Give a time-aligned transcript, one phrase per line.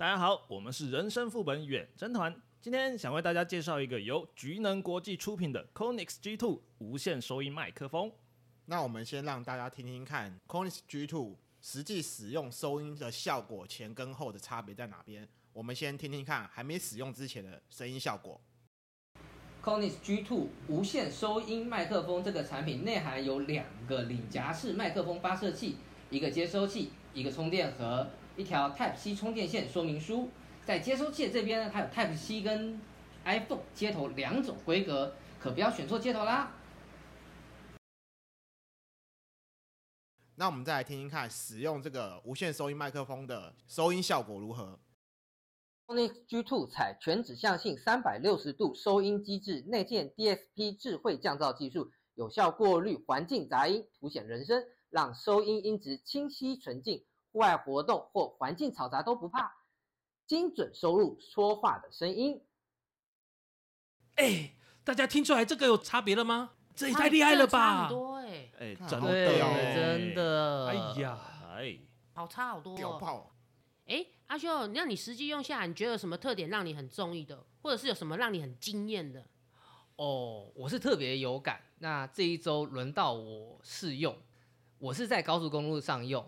[0.00, 8.10] 大家好，我们是人生副本远征团，今天想为大家介绍一个由菊能国际出品的 c o n i x G2 无线收音麦克风。
[8.64, 15.28] 那我们先让大家听听看 c o n i x G2 实际使用收音的效果前跟后的差别在哪边。
[15.52, 18.40] 我们先听听看还没使用之前的声音效果。
[19.62, 25.76] c o n i x G2 无线收音麦克风这个产品内含有两个领夹式麦克风发射器，
[26.08, 28.08] 一个接收器，一个充电盒。
[28.36, 30.28] 一条 Type C 充电线说明书，
[30.64, 32.80] 在接收器的这边呢，它有 Type C 跟
[33.24, 36.52] iPhone 接头两种规格，可不要选错接头啦。
[40.36, 44.80] 那我们再来听听看，使用这个无线收音麦克风的收音效果如何
[45.86, 57.04] Sonix G2 采全指向性三百六十度收音机制，内建 DSP 智慧降噪技术，有效过滤环境杂音，凸显人声，让收音音质清晰纯净。
[57.32, 59.54] 户外活动或环境嘈杂都不怕，
[60.26, 62.42] 精准收录说话的声音。
[64.16, 66.52] 哎、欸，大家听出来这个有差别了吗？
[66.74, 67.82] 这也太厉害了吧！
[67.82, 71.18] 很多哎、欸，哎、欸，真的、欸，真的，哎呀，
[71.56, 71.78] 哎，
[72.14, 72.76] 好差好多、哦。
[72.76, 73.34] 屌炮！
[73.86, 79.26] 哎、欸，阿修，那你实际用下来，你觉得有什么特点让你很中意的，或者是有什么让你很惊艳的？
[79.96, 81.60] 哦，我是特别有感。
[81.78, 84.16] 那这一周轮到我试用，
[84.78, 86.26] 我是在高速公路上用。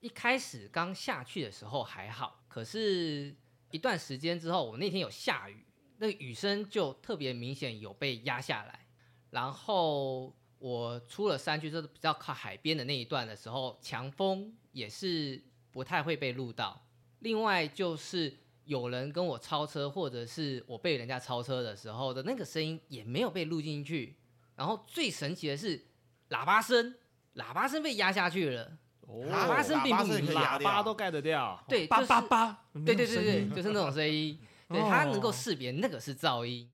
[0.00, 3.34] 一开始刚下去的时候还好，可是
[3.70, 5.64] 一段时间之后，我那天有下雨，
[5.98, 8.86] 那个雨声就特别明显，有被压下来。
[9.30, 16.86] 然后我出了山区，就是比较靠海边的那一段的时候，强风也是不太会被录到。
[17.20, 24.16] 另外就是有人跟我超车，或者是我被人家超车的时候的那个声音也没有被录进去。
[24.54, 25.86] 然后最神奇的是
[26.30, 26.94] 喇叭声，
[27.34, 28.78] 喇叭声被压下去了。
[29.08, 36.68] 喇叭声并不喇叭，喇叭都盖得掉，对，叭叭叭，对对对对，就是那种声音， 对，它能够识别那个是噪音。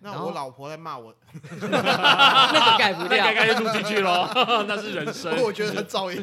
[0.00, 4.28] 那我老婆在骂我， 那个盖不掉，盖盖就录进去喽，
[4.68, 5.42] 那是人声。
[5.42, 6.22] 我觉得噪音。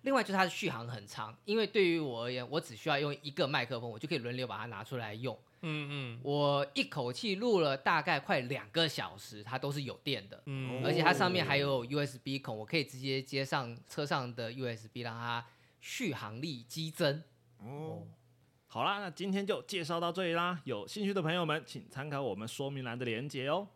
[0.00, 5.38] 另外就是它的续航很长，因为对于我而言，我只需要用一个麦克风，我就可以轮流把它拿出来用。
[5.62, 10.42] 嗯嗯，我一口气录了大概快两个小时，它都是有电的。
[10.46, 15.44] 嗯，而且它上面还有 USB 孔，我可以直接接上车上的 USB，让它
[15.80, 17.22] 续航力激增。
[17.58, 18.06] 哦，
[18.66, 20.60] 好啦，那今天就介绍到这里啦。
[20.64, 23.68] 有兴趣的朋友们，请参考我们说明栏的连接哦。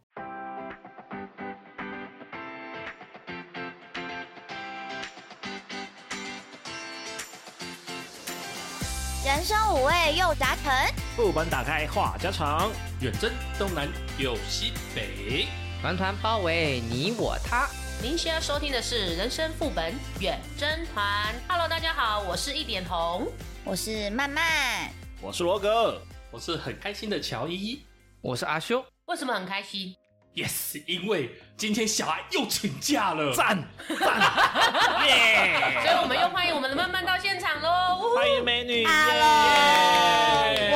[9.27, 10.73] 人生五味又杂陈，
[11.17, 12.71] 副本打开话家常，
[13.01, 13.29] 远征
[13.59, 13.89] 东南
[14.19, 15.49] 又西北，
[15.83, 17.69] 团团包围你我他。
[18.01, 21.35] 您现在收听的是人生副本远征团。
[21.49, 23.27] Hello，大家好，我是一点红，
[23.65, 26.01] 我是曼曼，我是罗格，
[26.31, 27.85] 我是很开心的乔伊，
[28.21, 28.87] 我是阿修。
[29.07, 29.93] 为什么很开心
[30.37, 33.99] ？Yes，因为今天小孩又请假了，赞赞
[35.09, 35.81] 耶！
[35.83, 39.27] 所以我们又欢迎我们的曼曼到现场喽，欢迎美女，Hello，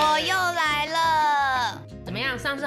[0.00, 0.34] 我又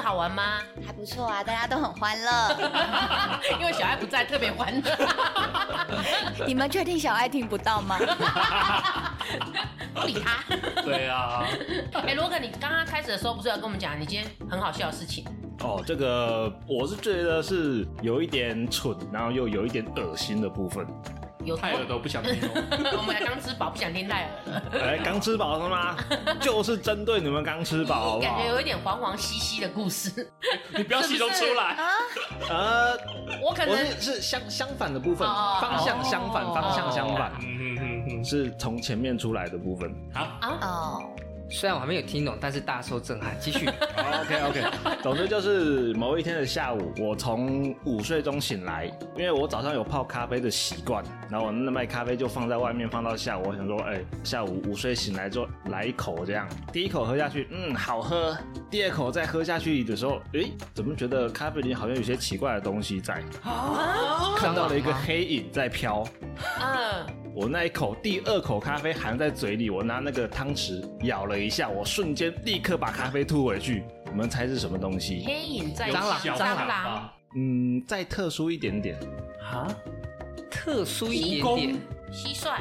[0.04, 0.58] 好玩吗？
[0.86, 2.56] 还不错啊，大家都很欢乐，
[3.58, 4.90] 因为小爱不在，特别欢乐。
[6.46, 7.98] 你们确定小爱听不到吗？
[9.94, 10.44] 不理他。
[10.82, 11.46] 对啊。
[12.06, 15.24] 哎，罗哥，你刚刚开始的时候不是要跟我们讲你今天很好笑的事情？
[15.60, 20.86] 哦，这个我是觉得是有一点蠢，然后又有一点恶心的部分。
[21.44, 22.50] 有太耳朵不想听哦。
[22.98, 24.62] 我们刚吃饱，不想听泰尔了。
[24.80, 25.96] 哎，刚吃饱是吗？
[26.40, 30.30] 就是针对你们刚吃饱，感觉有一点黄黄兮兮的故事。
[30.76, 31.88] 你不要形容出来啊！
[32.48, 32.98] 呃，
[33.42, 37.32] 我可能是相相反的部分，方向相反，方向相反。
[37.40, 39.94] 嗯嗯嗯嗯，是从前面出来的部分。
[40.12, 41.02] 好啊哦。
[41.50, 43.36] 虽然我还没有听懂，但是大受震撼。
[43.38, 43.68] 继续。
[43.68, 44.64] OK OK。
[45.02, 53.44] 总之就是某一天的下午，我从午睡中醒来，因为我早上有泡咖啡的习惯，然后我那杯咖啡就放在外面，放到下午。
[53.48, 56.48] 我想说，哎、欸，下午午睡醒来之后来一口这样。
[56.72, 58.36] 第一口喝下去，嗯，好喝。
[58.70, 63.22] 第二口再喝下去的时候，哎、欸，怎么觉得咖啡里好像有些奇怪的东西在？
[63.42, 64.34] 啊！
[64.38, 66.04] 看到了一个黑影在飘。
[66.60, 67.06] 嗯。
[67.36, 73.84] 我那一口第二口咖啡含在嘴里，我拿那个汤匙舀了一下，我瞬间立刻把咖啡吐回去。
[74.06, 75.24] 你们猜是什么东西？
[75.26, 77.10] 黑影在蟑螂，蟑螂。
[77.36, 78.98] 嗯，再特殊一点点。
[79.42, 79.68] 啊？
[80.50, 81.76] 特殊一点点。
[82.12, 82.60] 蟋蟀。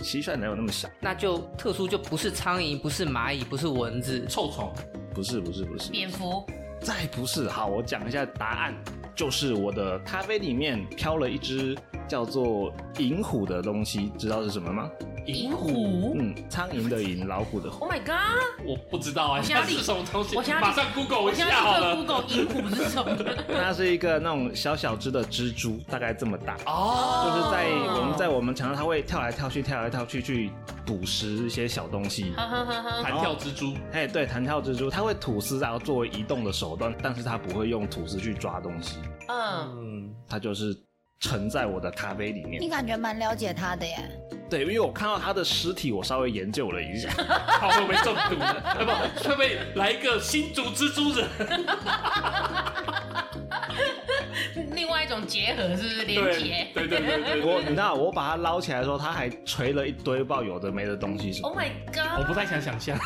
[0.00, 0.88] 蟋蟀哪有那么小？
[1.00, 4.72] 那就特殊就不是苍蝇，不是蚂蚁，不是蚊子，臭虫。
[5.14, 5.90] 不是不是不是。
[5.90, 6.44] 蝙蝠。
[6.80, 8.74] 再不是，好，我讲一下答案，
[9.14, 11.76] 就是我的咖啡里面飘了一只。
[12.06, 14.90] 叫做银虎的东西，知道是什么吗？
[15.24, 17.86] 银虎嗯，苍蝇的蝇，老虎的虎。
[17.86, 18.44] ，Oh my god！
[18.62, 20.36] 我不知道啊，现在 是什么东西？
[20.36, 21.96] 我现在马上 Google 一我现在立刻下好了。
[21.96, 23.16] Google 银虎是什么？
[23.58, 26.58] 它是一个那种小小只的蜘蛛，大概这么大。
[26.66, 30.50] 哦，就是在我们在我们墙上，它会跳来跳去，跳来跳去去
[30.84, 32.34] 捕食一些小东西。
[33.02, 38.98] 弹跳蜘蛛，哎，对，弹跳蜘蛛，它会吐丝，然后作为移动的手段，但是它不会用吐丝去抓东西，
[39.28, 40.76] 嗯，嗯，它就是
[41.20, 42.68] 沉在我的咖啡里面你。
[42.68, 43.98] 感觉蛮了解他的耶。
[44.54, 47.08] 对，因为我看到他的尸体，我稍微研究了一下。
[47.58, 48.36] 他 会不会中毒？
[48.78, 51.28] 呃，不，会不会来一个新竹蜘蛛人？
[54.72, 56.22] 另外一种结合是不是连
[56.72, 57.62] 对对对对对我，对。
[57.62, 62.18] 你知道，我把它捞起来的时候，它还垂了一堆不知道有的没的东西，是？？Oh my god！
[62.18, 62.98] 我不太想想象，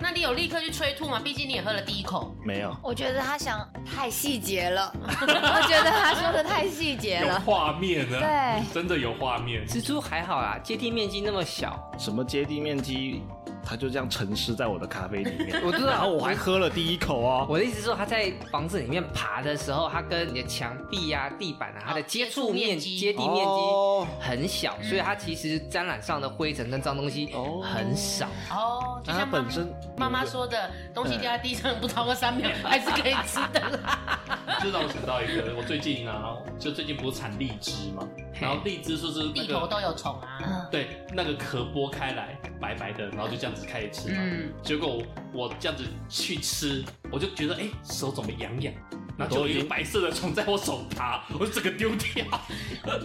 [0.00, 1.20] 那你有立刻去催吐吗？
[1.22, 2.34] 毕竟你也喝了第一口。
[2.44, 2.74] 没有。
[2.82, 5.26] 我觉得他想太细节了，我
[5.66, 7.40] 觉得他说的太细节有了。
[7.40, 9.66] 画面呢，对，真的有画面。
[9.66, 13.22] 蜘蛛还好啦，接地面积那么小，什么接地面积，
[13.64, 15.60] 它就这样沉尸在我的咖啡里面。
[15.64, 17.46] 我知道然后我还喝了第一口哦。
[17.48, 28.26] 我的意思是说，它在房子里面爬的时候，它跟你的墙壁啊、地板啊，它的接触面、接触面积接地面哦积很小，所以它其实沾染上的灰尘跟脏东西哦很少。
[28.50, 34.20] 哦，它本身妈妈说的，东西掉在地上不超过三秒，还是可以吃的啦。
[34.62, 38.06] 就让我想到一个，我最近啊，就最近不是产荔枝嘛，
[38.40, 40.38] 然后荔枝说是那个地头都有虫啊。
[40.42, 44.16] 嗯，对那个壳剥开来白白的，然后就这样子开始吃嘛。
[44.18, 45.02] 嗯，结果
[45.32, 48.72] 我这样子去吃，我就觉得哎、手怎么痒痒，
[49.18, 52.24] 然后就有一个白色的虫在我手爬，我就整个丢掉。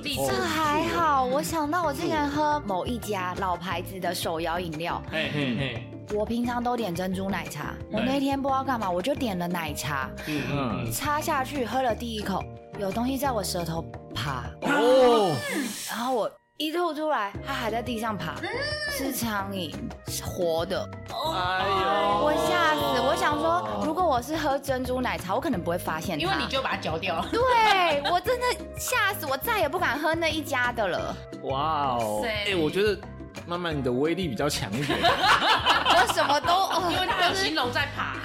[0.03, 1.25] 荔这枝还好。
[1.25, 10.09] 我想到我之前喝某一家老牌子的手摇饮料，嘿嘿嘿，我平常都点珍珠奶茶，我那天不知道干嘛，我就点了奶茶，
[10.91, 12.43] 插下去喝了第一口，
[12.77, 13.81] 有东西在我舌头
[14.13, 15.33] 爬，哦，
[15.89, 18.35] 然后我一吐出来，它还在地上爬，
[18.89, 19.73] 是苍蝇，
[20.07, 20.87] 是活的。
[21.09, 23.01] 哎呦，我吓死！
[23.07, 26.21] 我想说，如果我是喝珍珠奶茶，我可能不会发现它。
[26.21, 27.27] 因为你就把它嚼掉了。
[27.31, 28.45] 对我真的
[28.77, 31.15] 吓死，我再也不敢喝那一家的了。
[31.43, 32.99] 哇哦，塞哎，我觉得
[33.45, 34.97] 慢慢你的威力比较强一点。
[35.03, 38.15] 我什么都，哦因为哦，它有形龙在爬，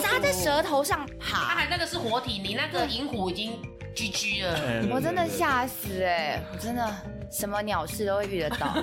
[0.00, 3.58] 扎在舌头上它爬，还那个是活体，你那个银虎已经
[3.94, 4.58] GG 了。
[4.82, 6.42] 嗯我真的吓死哎！
[6.52, 6.94] 我真的
[7.30, 8.74] 什么鸟事都会遇得到。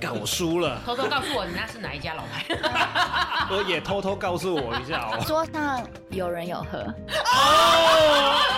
[0.00, 2.44] 干我输了，偷偷告诉我，你那是哪一家老牌？
[3.50, 5.22] 我也偷偷告诉我一下哦。
[5.26, 6.78] 桌上有人有喝，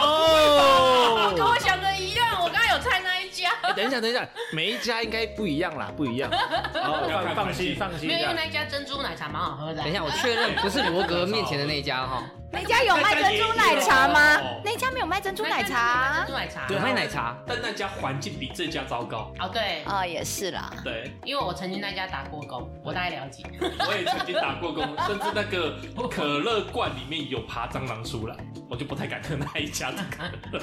[0.01, 3.12] 哦跟我想的一样，我刚刚有猜那。
[3.73, 6.31] 哎，等一下，等一下，每一家应该不一样啦，不一样。
[6.75, 8.35] 哦，放放心，放心没有，因为。
[8.35, 9.85] 那一家珍珠奶茶蛮好喝的啊。
[9.85, 12.23] 等一下，我确认不是罗格面前的那一家哈，
[12.55, 14.61] 那家有卖珍珠奶茶吗哦？
[14.63, 16.33] 那家没有卖珍珠奶茶珍珠。
[16.35, 16.67] 奶茶。
[16.69, 17.35] 有卖奶茶。
[17.47, 19.33] 但那家环境比这家糟糕。
[19.41, 20.71] 哦，对，哦，也是啦。
[20.85, 23.43] 对，因为我曾经那家打过工，我大概了解。
[23.59, 25.79] 我也曾经打过工，甚至那个
[26.09, 28.37] 可乐罐里面有爬蟑螂出来，
[28.69, 30.23] 我就不太敢喝那一家的可
[30.53, 30.63] 乐。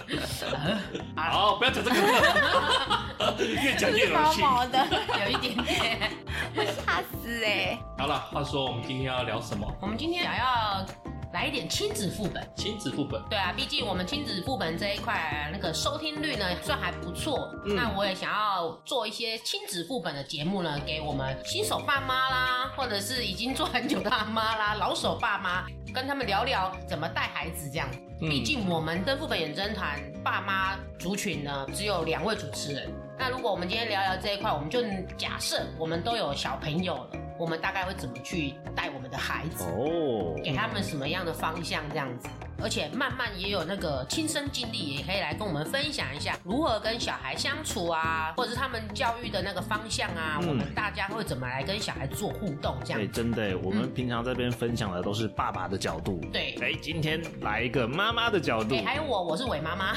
[1.15, 4.43] 好，不要讲这个了，越讲越恶心。
[4.43, 4.87] 毛毛的，
[5.25, 6.11] 有一点点。
[6.55, 7.77] 我吓死哎！
[7.97, 9.67] 好了，话说我们今天要聊什么？
[9.81, 10.85] 我们今天想要
[11.33, 12.47] 来一点亲子副本。
[12.55, 13.21] 亲子副本。
[13.29, 17.53] 对啊，毕竟我们亲子副本这一块那个收听率呢算还不错。
[17.65, 27.87] 那我也想要做一些亲子副本的节目呢，给我们新手爸妈啦，或者是已经做很久的爸妈啦、老手爸妈，跟他们聊聊怎么带孩子这样。
[28.19, 32.91] 毕竟我们登副本远征团爸妈族群呢只有两位主持人。
[33.17, 34.81] 那如果我们今天聊聊这一块，我们就
[35.17, 37.09] 假设我们都有小朋友了，
[37.39, 39.63] 我们大概会怎么去带我们的孩子？
[39.63, 42.27] 哦，给他们什么样的方向这样子，
[42.61, 52.99] 而且慢慢也有那个亲身经历，也可以来跟我们分享一下如何跟小孩相处啊，或者是他们教育的那个方向啊，嗯我们大家会怎么来跟小孩做互动这样？
[52.99, 53.07] 对。
[53.07, 56.21] 真的，我们平常这边分享的都是爸爸的角度。
[56.31, 58.83] 对哎，今天来一个妈妈的角度哎、。
[58.85, 59.95] 还有我，我是伟妈妈，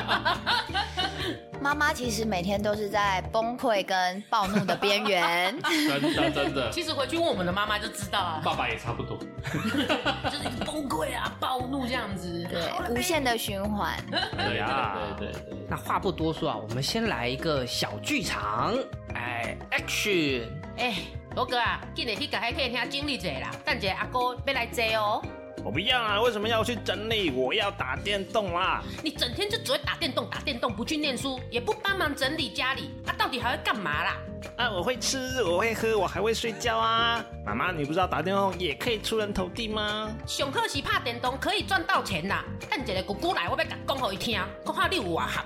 [1.60, 5.56] 妈妈其实每天都是在崩溃跟暴怒的边缘。
[5.62, 9.18] 真的真的，其实回去问我们的妈妈就知道啊，爸爸也差不多。
[9.42, 12.46] 就是崩溃啊、暴怒这样子。
[12.50, 13.96] 对，无限的循环。
[14.10, 15.66] 对呀对对对对。
[15.68, 18.74] 那话不多说啊，我们先来一个小剧场，
[19.14, 20.44] 哎，action！
[20.76, 20.94] 哎，
[21.34, 25.22] 罗哥啊，今日去甲海客厅经理一下啦，等一下阿哥要来坐哦。
[25.64, 26.20] 我不要啊！
[26.20, 27.30] 为什么要去整理？
[27.30, 28.82] 我要打电动啦！
[29.02, 34.16] 你整天就只会打电动、打电动，不去念书，也不帮忙整理家里，啊，到底还会干嘛啦？
[34.56, 37.24] 啊，我会吃，我会喝，我还会睡觉啊！
[37.44, 40.10] 妈妈，你不知道打电动也可以出人头地吗？
[40.26, 42.44] 上课时怕电动可以赚到钱啦！
[42.70, 45.44] 等一个姑姑来，我要甲讲给伊听，讲下你有外行。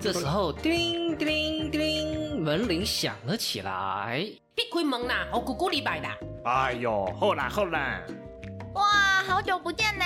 [0.00, 4.26] 这时候，叮叮叮铃，门铃响了起来。
[4.54, 6.08] 别开门啦，我姑姑礼拜的。
[6.44, 8.00] 哎呦，好啦好啦。
[8.74, 8.84] 哇，
[9.26, 10.04] 好久不见呢，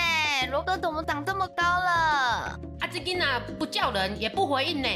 [0.51, 2.59] 罗哥怎么长这么高了？
[2.81, 4.89] 啊，这囡仔不叫人也不回应呢。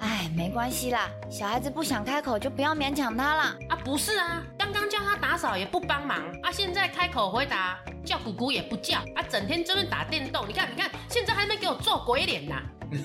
[0.00, 3.54] 哎，没关系啦，小孩子不想开口就不要勉强他啦。
[3.68, 12.60] 啊，不是啊，刚刚叫他打扫也不帮忙，啊，现在开口回答叫姑姑也不叫，啊，整天这边打电动，你看你看，现在还没给我做鬼脸呐。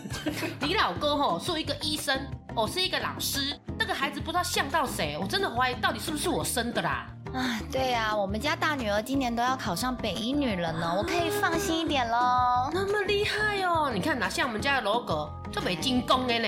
[0.62, 2.20] 你老公吼是一个医生，
[2.56, 7.08] 我是一个老师，这个孩子不知道像到谁，我真的怀疑到底是不是我生的啦。
[7.34, 12.70] 啊，对呀、啊，我们家大女儿今年都要考上北一女了呢，我可以放心一点喽。
[12.74, 13.92] 那么厉害哦！
[13.94, 16.48] 你看哪像我们家的罗哥，特别精攻的呢。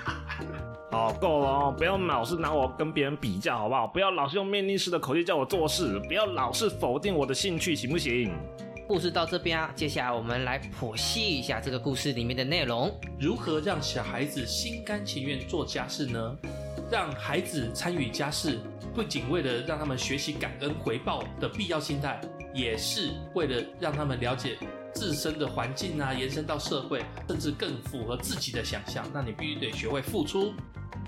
[0.92, 3.86] 好，够了哦，不要老是拿我跟别人比较，好不好？
[3.86, 8.30] 不要老是用命令式的口气叫我做事，不要老是否定我的兴趣，行不行？
[8.86, 12.94] 故事到这边啊，接下来我们来剖析一下这个故事里面的内容。
[13.18, 16.36] 如何让小孩子心甘情愿做家事呢？
[16.90, 18.60] 让孩子参与家事，
[18.94, 22.20] 不仅为了让他们学习感恩回报的必要心态，
[22.54, 24.56] 也是为了让他们了解
[24.94, 29.04] 自身的环境啊，延伸到社会，甚至更符合自己的想象。
[29.12, 30.54] 那你必须得学会付出，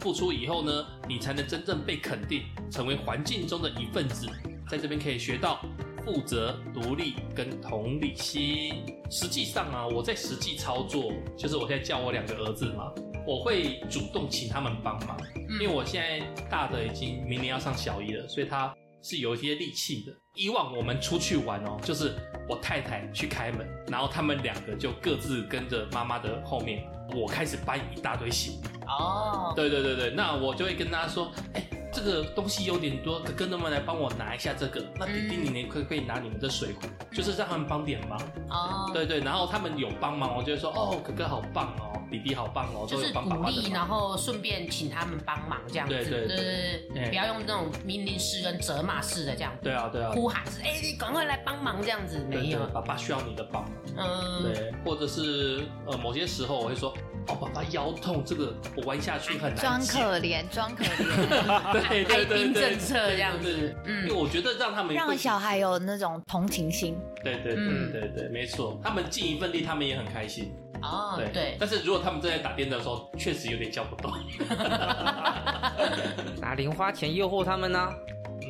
[0.00, 4.26] 付出以后呢，你才能真正被肯定，成为环境中的一份子。
[4.68, 5.60] 在这边可以学到。
[6.04, 8.96] 负责、独立跟同理心。
[9.10, 12.92] 实际上啊，我在实际操作，就是我现在教我两个儿子嘛，
[13.26, 15.18] 我会主动请他们帮忙，
[15.60, 16.20] 因为我现在
[16.50, 20.12] 大的已经明年要上小一了，所以他是有一些力气的。
[20.34, 22.14] 以往我们出去玩哦，就是
[22.48, 28.68] 我太太去开门，然后他们两个就各自跟着妈妈的后面，我开始搬一大堆行李。
[28.86, 31.66] 哦，对对对对，那我就会跟他说，哎。
[31.96, 34.84] 这个东西有点多，哥哥能不能来帮我拿一下这个？
[34.96, 35.68] 那弟弟你呢？
[35.70, 38.20] 可可以拿你们的水壶，就是让他们帮点忙。
[38.50, 45.94] 哦，对对，然后他们有帮忙，我就会说哦，哥哥好棒哦，弟弟好棒哦，就是鼓励，然后顺便请他们帮忙这样子。
[45.94, 49.60] 对对对，不要用那种命令式跟责骂式的这样子。
[49.62, 53.72] 对啊对啊，呼喊是哎，你赶快来帮忙这样子，没有，爸爸需要你的帮忙。
[53.96, 56.94] 嗯，对，或者是呃某些时候我会说。
[57.28, 59.56] 哦，爸爸腰痛，这个我玩下去很难。
[59.56, 61.72] 装可怜，装可怜。
[61.72, 63.74] 对对对对，政策这样子。
[63.84, 66.96] 嗯，因为我觉得让他们让小孩有那种同情心。
[67.24, 70.52] 对对对对对，没错，他们尽一份力，他们也很开心。
[70.82, 71.56] 哦，对。
[71.58, 74.12] 但是如果他们正在打电动的时候，确实有点叫不动。
[76.40, 77.88] 拿零花钱诱惑他们呢？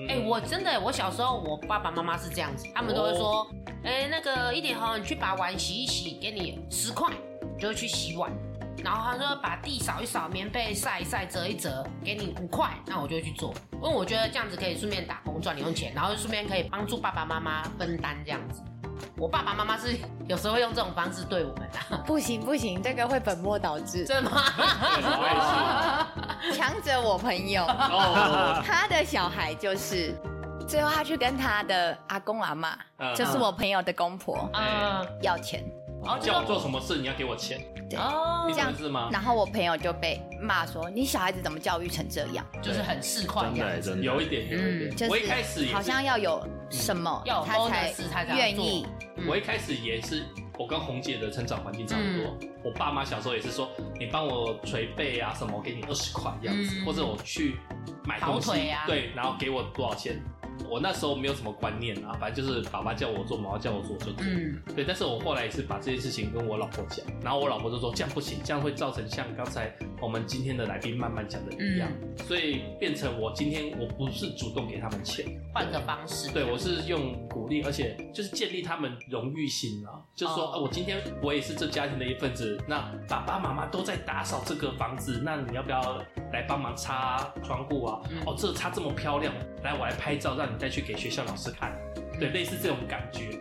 [0.08, 3.46] 哎，我真的，我小时候我爸爸妈妈是这样子，他们都会说，
[3.84, 7.10] 哎，那个一点红，你去把碗洗一洗，给你十块，
[7.58, 8.30] 就会去洗碗。
[8.84, 18.62] 然后他说把地扫一扫，棉被晒一晒，折一折，给你五块，那我就去做，因为我觉得这样子可以顺便打工赚零用钱，然后顺便可以帮助爸爸妈妈分担这样子。
[19.18, 21.98] 我爸爸妈妈是有时候会用这种方式对我们的。
[22.06, 24.04] 不行不行，这个会本末倒置。
[24.04, 24.42] 真的吗？
[26.54, 27.66] 强者我朋友，
[28.64, 30.14] 他的小孩就是，
[30.66, 32.76] 最后他去跟他的阿公阿妈，
[33.14, 34.48] 就是我朋友的公婆，
[35.20, 35.62] 要钱。
[36.20, 37.60] 叫我做什么事，你要给我钱。
[37.88, 39.08] 对哦，这样子吗？
[39.12, 42.44] 然后我朋友就被骂说：“你小孩子怎么教育成这样？
[42.60, 45.08] 就是很市侩这样子，有一点，有一点。
[45.08, 47.94] 我一开始好像要有什么，他才
[48.34, 48.86] 愿意。
[49.28, 50.24] 我一开始也是，
[50.58, 52.36] 我跟红姐的成长环境差不多。
[52.64, 53.70] 我爸妈小时候也是说，
[54.00, 57.56] 你帮我捶背啊什么，我给你二十块这样子，或者我去
[58.04, 58.50] 买东西，
[58.86, 60.20] 对，然后给我多少钱。”
[60.70, 64.16] 我那时候没有什么观念啊，反正就是爸爸叫我做，妈妈叫我做就做。
[64.20, 64.84] 嗯，对。
[64.84, 75.24] 但是我后来也是把这件事情跟我老婆讲，然后我老婆就说这样不行，这样会造成像刚才我们今天的来宾慢慢讲的一样，嗯、所以变成我今天我不是主动给他们钱，
[75.54, 76.30] 换个方式。
[76.32, 88.00] 对，我是用鼓励，而且就是建立他们荣誉心啊，就是说，哦、我今天我也是这家庭的一份子，那爸爸妈妈都在打扫这个房子，那你要不要来帮忙擦窗户啊？
[88.10, 90.56] 嗯、哦，这擦这么漂亮，来我来拍照让你。
[90.56, 91.78] 再去给学校老师看，
[92.18, 93.38] 对，类似这种感觉，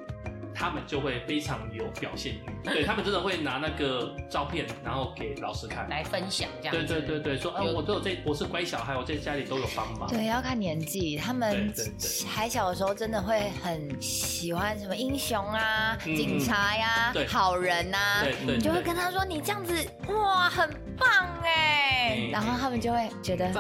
[0.55, 2.45] 他们就会非常有表现欲。
[2.63, 6.75] 对，他们真的会拿那个照片，然后给老师看，来分享这样。
[6.75, 10.09] 对对对对，说啊，我都有这，我是乖小孩，我在家里都有帮忙。
[10.09, 11.71] 对，要看年纪，他们
[12.27, 19.75] 还小的时候，真的会很喜欢什么英雄啊、警察呀、好人呐，你就会跟他说，你这样子
[20.07, 21.07] 哇，很棒
[21.43, 23.51] 哎，然后他们就会觉得，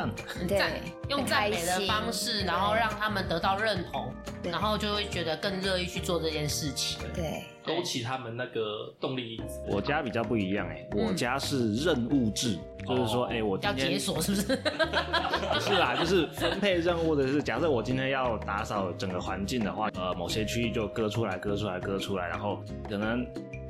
[0.47, 0.61] 对。
[1.07, 4.11] 用赞美的方式，然后让他们得到认同，
[4.43, 6.99] 然后就会觉得更乐意去做这件事情。
[7.13, 9.39] 对，勾起他们那个动力。
[9.67, 12.57] 我家比较不一样哎，我家是任务制。
[12.87, 14.55] 就是说，哎、欸，我今天要解锁是不是？
[15.53, 23.25] 不是啦，就是分配任务的是，假设我今天要打扫整个环境的话，呃，某些区域就割出来，割出来，割出来，然后可能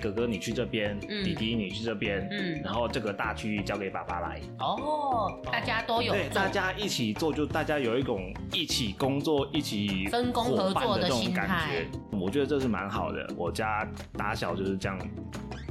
[0.06, 4.40] 哥哥你去这边，嗯、弟弟你去这边，嗯，然后这个大区域交给爸爸来。
[4.60, 11.88] 哦，大家都有对，大家一起做，就大家有一种一起工作、一起分工合作的这种感觉。
[12.12, 13.28] 我觉得这是蛮好的。
[13.36, 14.98] 我家打小就是这样。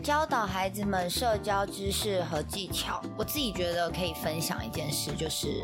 [0.03, 5.63] 教导孩子们社交知识和技巧，我自己觉得可以分享一件事，就是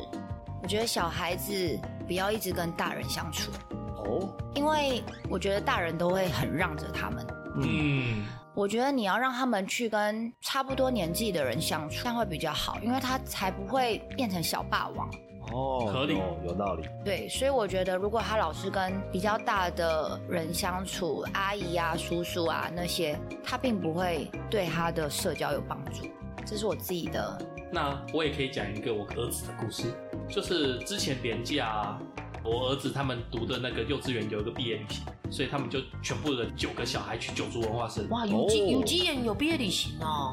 [0.62, 3.50] 我觉得小孩子不要一直跟大人相处
[3.98, 7.26] 哦，因为我觉得大人都会很让着他们。
[7.56, 15.08] 嗯，我觉得你要让他们去跟差不多年纪的人相处，这样会比较好，因为他才不会变成小霸王。
[15.52, 16.88] 哦，合理，有道理。
[17.04, 26.06] 对，所以我觉得，如果他老是跟比较大的人相处，阿姨啊、叔叔啊那些，他并不会对他的社交有帮助。
[26.44, 27.38] 这是我自己的。
[27.72, 29.84] 那我也可以讲一个我儿子的故事，
[30.28, 31.98] 就是之前年假，
[32.42, 38.08] 我儿子他们读的那个幼稚园有一个毕业旅行，所以他们就全部的九个小孩去九族文化生。
[38.08, 40.32] 哇，有机有机园有毕业旅行哦。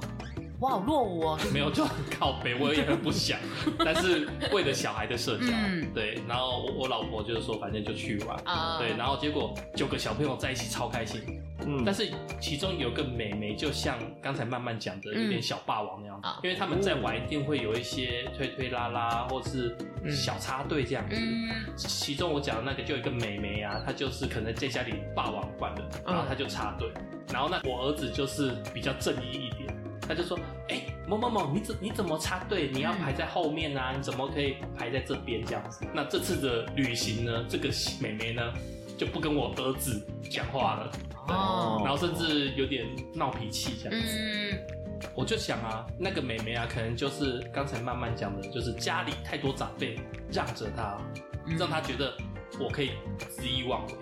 [0.59, 1.39] 哇，好落伍哦！
[1.53, 3.39] 没有，就很靠北，我也很不想，
[3.85, 11.21] 但是为了小孩的社交，嗯、对，然后我，我老婆就是说，反正就去玩，啊、对，然后结果九个小朋友在一起超开心，
[11.65, 12.09] 嗯，但是
[12.41, 19.77] 其中有个美眉，就像刚才慢慢讲的，有点小霸王那样，嗯、因为他们在玩一定会有一些推推拉拉，或是
[20.09, 26.91] 小插队这样子，嗯，其中我讲的那个就有一个美眉啊，她就是可能在家里霸王惯了，然后她就插队，
[27.31, 29.76] 然后那我儿子就是比较正义一点。
[30.07, 32.69] 他就说：“哎、欸，某某某，你怎你怎么插队？
[32.71, 33.93] 你要排在后面啊？
[33.95, 35.85] 你怎么可以排在这边这样子？
[35.93, 37.45] 那这次的旅行呢？
[37.49, 38.41] 这个妹妹呢
[38.97, 40.91] 就不跟我儿子讲话了，
[41.27, 44.17] 哦，然后甚至有点闹脾气这样子。
[44.17, 44.59] 嗯，
[45.13, 49.99] 我就想啊，那个妹妹啊，可能就是刚才慢慢讲的，就是家里太多长辈
[50.31, 50.97] 让着她，
[51.59, 52.13] 让她觉得
[52.59, 52.91] 我可以
[53.29, 53.93] 肆意妄为，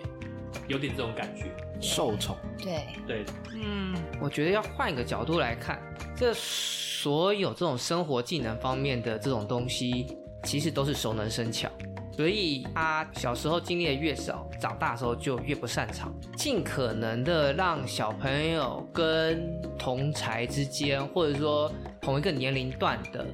[0.67, 1.45] 有点这种感觉。”
[1.81, 5.79] 受宠，对对，嗯，我觉得要换一个角度来看，
[6.15, 11.69] 这所有这种生活技能方面的这种东西，其实都是熟能生巧。
[12.13, 16.13] 所以他小时候经历的越少，长大的时候就越不擅长。
[16.37, 23.27] 尽可能的让小朋友跟同才之间，或者说同一个年龄段的。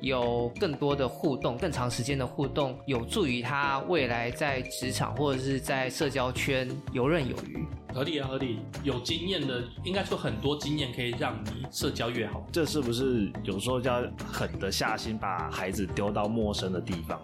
[0.00, 7.64] 有更多的互动，更长时间的互动，有助于他未来在职场或者是在社交圈游刃有余。
[7.92, 8.60] 合理啊，合理。
[8.84, 12.46] 有经验的，应该说很多经验可以让你社交越好。
[12.52, 17.20] 这是不是有时候就要狠得下心，把孩子丢到陌生的地方，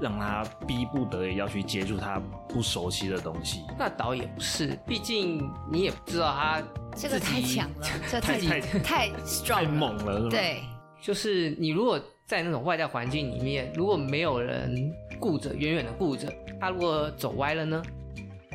[0.00, 3.64] 让他逼不得已要去接触他不熟悉的东西？
[3.76, 6.62] 那倒也不是，毕竟你也不知道他
[6.94, 10.30] 这个太强了，这太太 太 strong，太猛了，是吗？
[10.30, 10.62] 对。
[11.06, 16.26] 就是你如果在那种外在环境里面，如果没有人顾着，远远的顾着，
[16.60, 17.80] 他如果走歪了呢？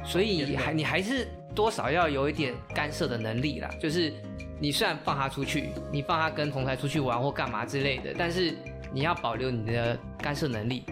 [0.04, 3.70] 所以还你还是多少要有一点干涉的能力啦。
[3.80, 4.12] 就是
[4.60, 8.54] 你虽然放他出去，你放他跟同学出去玩或干嘛之类的，但是
[8.92, 10.84] 你要保留你的干涉能力。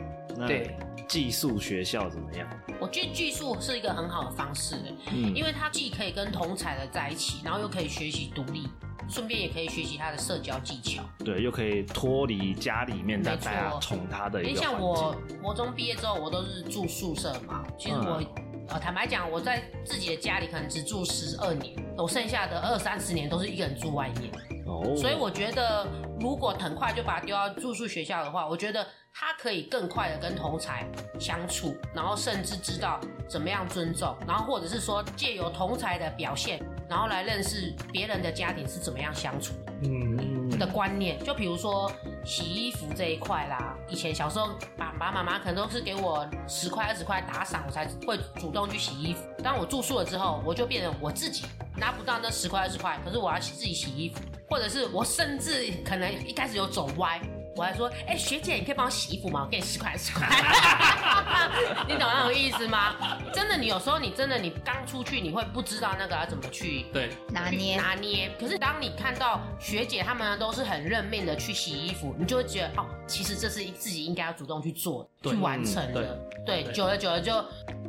[0.47, 0.73] 对，
[1.09, 2.47] 寄宿学校怎么样？
[2.79, 4.77] 我觉得寄宿是一个很好的方式，
[5.11, 8.65] 嗯，因为他既可以跟同才的在一起，然后又可以学习独立。
[9.09, 14.71] 顺便也可以学习他的社交技巧，对，又可以脱离家里面的大家宠他的一个环境。
[14.71, 17.63] 因为像我国中毕业之后，我都是住宿舍嘛。
[17.77, 24.31] 其实我、嗯、呃坦白讲，我在自己的家里可能只住十二年，我剩下的二三十年都是一个人住外面。
[24.67, 25.87] 哦，所以我觉得
[26.19, 28.85] 如果很快就把他丢到住宿学校的话，我觉得
[29.21, 30.87] 他可以更快的跟同才
[31.19, 36.57] 相处，然后甚至知道怎么样尊重，然后或者是说借由同才的表现。
[36.87, 39.53] 然后来认识别人的家庭是怎么样相处，
[39.83, 41.91] 嗯，的观念，就比如说
[42.23, 43.75] 洗衣服这一块啦。
[43.89, 49.27] 以前小时候，爸爸妈妈可能都是给我十块二十块打赏，我才会主动去洗衣服。
[49.43, 57.21] 当我住宿了之后，我就变成我自己拿不到那十块二十块，可是我要自己洗衣服，或者是我甚至可能一开始有走歪。
[57.55, 59.43] 我还说，哎、欸，学姐，你可以帮我洗衣服吗？
[59.43, 60.27] 我给你十块十块，
[61.87, 62.95] 你懂那种意思吗？
[63.33, 68.31] 真的，你有时候你真的你刚出去，你会不知道那个要怎么去对拿捏拿捏。
[68.39, 76.17] 可是当你看到学姐她们都是很认命的去洗衣服，你就会觉得哦，其实这是自己应该要主动去做去完成的。
[76.45, 77.33] 对久了久了就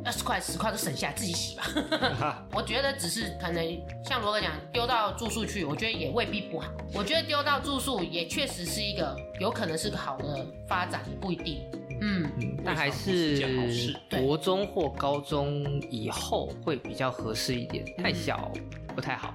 [0.03, 2.43] 二十块十块都省下来自己洗吧。
[2.53, 3.63] 我觉得只是可能
[4.03, 6.67] 像罗哥讲丢到住宿去，我觉得也未必不好。
[6.93, 9.71] 我觉得丢到住宿也确实是一个有可能。
[9.81, 11.63] 是个好的发展，不一定。
[12.01, 18.51] 嗯，嗯，但还是国中或高中以后会比较合适一点，太小
[18.93, 19.33] 不太好。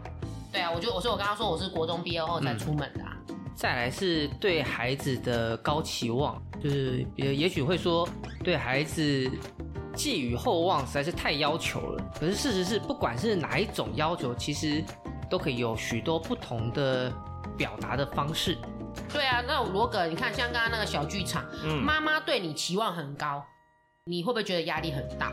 [0.52, 3.16] 对啊，我就我说我刚刚说我是国中毕业后才出门的、啊。
[3.56, 8.08] 再来是对孩子的高期望，就是也也许会说
[8.44, 9.28] 对孩子
[9.96, 12.12] 寄予厚望实在是太要求了。
[12.20, 14.84] 可是事实是，不管是哪一种要求，其实
[15.28, 17.12] 都可以有许多不同的
[17.56, 18.56] 表达的方式。
[19.16, 23.42] 对啊，那罗格，你看像刚刚那个小剧场，嗯妈妈对你期望很高，
[24.04, 25.32] 你会不会觉得压力很大？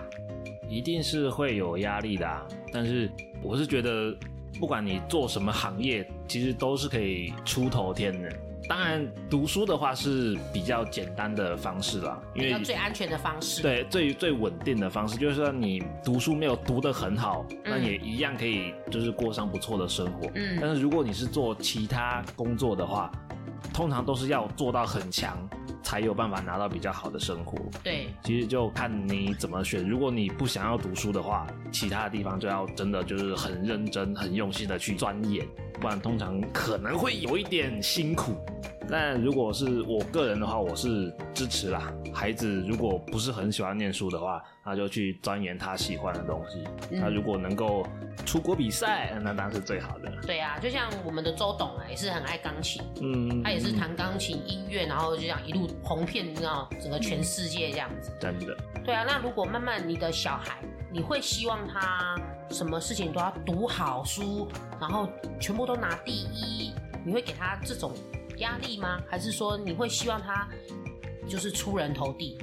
[0.70, 2.42] 一定是会有压力的、啊，
[2.72, 3.12] 但是
[3.44, 4.16] 我是觉得，
[4.58, 8.30] 不管你做什么行业，其实都是可以出头天的。
[8.70, 13.62] 当然，读书的话是比较简单的方式啦，因为比较最安全的方式。
[13.62, 20.32] 对最最稳定的方式，就是说你读书没有读得很好，那也一样可以就是过上不错的生活。
[20.36, 23.12] 嗯但是如果你是做其他工作的话，
[23.72, 25.38] 通常都是要做到很强，
[25.82, 27.58] 才有办法拿到比较好的生活。
[27.84, 29.88] 对，其实就看你怎么选。
[29.88, 35.48] 如果你不想要读书的话，其他的地方就要真的就是很认真、很用心的去钻研，
[35.80, 38.36] 不然通常可能会有一点辛苦。
[38.90, 41.92] 但如果是我个人的话，我是支持啦。
[42.14, 46.64] 孩子如果不是很喜欢念书的话，那就去钻研他喜欢的东西。
[46.92, 47.86] 嗯他如果能够
[48.26, 50.12] 出国比赛，那当然是最好的。
[50.26, 58.12] 对啊，就像我们的周董啊，也是很爱钢琴，嗯，他也是弹钢琴、音乐，然后就这样一路红遍，你知道整个全世界这样子。
[58.20, 58.56] 真的。
[58.86, 60.60] 对啊，那如果慢慢你的小孩，
[60.92, 62.16] 你会希望他
[62.50, 64.48] 什么事情都要读好书，
[64.80, 67.92] 然后全部都拿第一，你会给他这种
[68.38, 69.02] 压力吗？
[69.10, 70.48] 还是说你会希望他
[71.28, 72.38] 就是出人头地？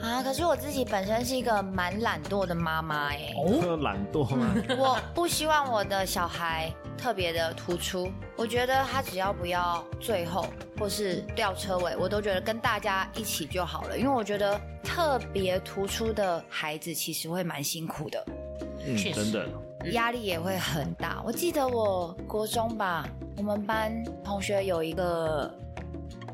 [0.00, 4.52] 啊，可是我自己本身是一个蛮懒惰的妈妈哎，哦，懒惰吗？
[4.76, 10.46] 我不希望我的小孩特别的突出，我觉得他只要不要最后
[10.76, 13.96] 或是掉车尾，我都觉得跟大家一起就好了。
[13.96, 18.26] 因为我觉得特别突出的孩子其实会蛮辛苦的，
[18.84, 19.48] 嗯，确实真的。
[19.92, 21.22] 压力也会很大。
[21.24, 25.52] 我记得我国中吧，我们班同学有一个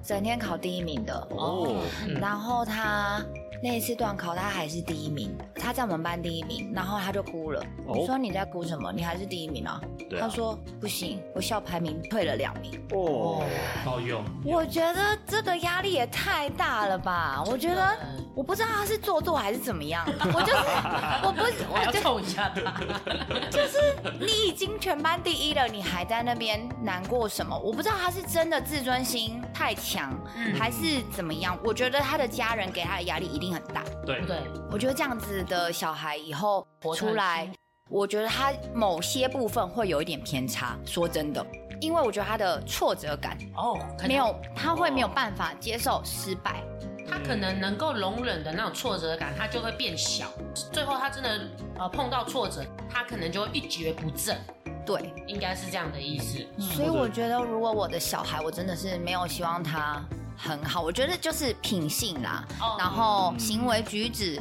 [0.03, 2.15] 整天考第一名的，哦，嗯。
[2.21, 3.25] 然后他
[3.63, 7.61] 那一次段考他还是第一名，他在我们班第一名，然后他就哭了。
[7.87, 8.93] 哦我说你在哭什么？
[8.93, 9.81] 你还是第一名啊？
[10.09, 12.81] 对啊他说不行，我校排名退了两名。
[12.93, 13.43] 哦，
[13.85, 14.23] 好用。
[14.45, 17.43] 我觉得这个压力也太大了吧？
[17.51, 20.63] 我觉得嗯我不知道他是做作还是怎么样，我就是
[21.27, 22.73] 我不是我就凑一下他。
[23.51, 23.79] 就是
[24.21, 27.59] 你已经全班第一了，你还在那边难过什么？
[27.59, 31.59] 我不知道他是真的自尊心太强，嗯还是怎么样？
[31.65, 33.85] 我觉得他的家人给他的压力一定很大。
[34.05, 37.51] 对，对，我觉得这样子的小孩以后活出来
[37.91, 40.79] 我觉得他某些部分会有一点偏差。
[40.85, 41.45] 说真的，
[41.81, 46.63] 因为我觉得他的挫折感哦，没有，他会没有办法接受失败。
[47.11, 50.27] 他可能能够容忍的那种挫折感，他就会变小。
[50.71, 51.41] 最后他真的
[51.79, 54.37] 呃碰到挫折，他可能就会一蹶不振，
[54.85, 56.47] 对，应该是这样的意思。
[56.59, 60.05] 所以我觉得，如果我的小孩，我真的是没有希望他
[60.39, 60.81] 很好。
[60.81, 64.41] 我觉得就是品性啦，哦然后行为举止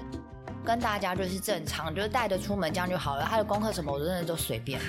[0.63, 3.25] 跟大家就是正常，就是带着出门这样就好了。
[3.27, 4.79] 他的功课什么，我真的都随便。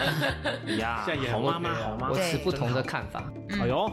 [0.78, 3.30] 呀好妈妈，好妈我妈，持不同的看法。
[3.60, 3.90] 哎呦，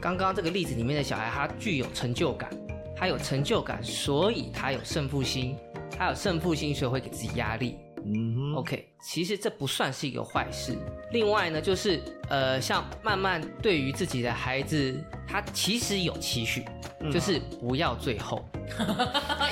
[0.00, 2.48] 刚刚这个例子里面的小孩，他具有成就感，
[2.96, 5.56] 他有成就感，所以他有胜负心，
[5.98, 7.78] 他有胜负心，所以会给自己压力。
[8.04, 10.76] 嗯哼，OK，其实这不算是一个坏事。
[11.12, 14.94] 另外呢，就是呃，像慢慢对于自己的孩子，
[15.26, 16.64] 他其实有期许，
[17.00, 18.44] 嗯就是不要最后，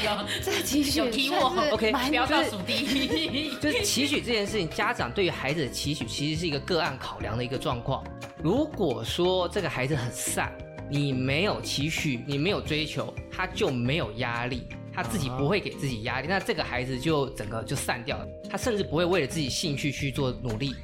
[0.05, 3.57] 有这其实有提我 OK，不要倒数第一。
[3.61, 8.05] 就是期许这件事情，家长对于孩子的期许其实是一个个案考量的一个状况。
[8.43, 10.53] 如果说这个孩子很散，
[10.91, 20.75] 你没有期许，你没有追求，他就没有压力，他自己不会给自己压力，那这个孩子就整个就散掉了，他甚至不会为了自己兴趣去做努力。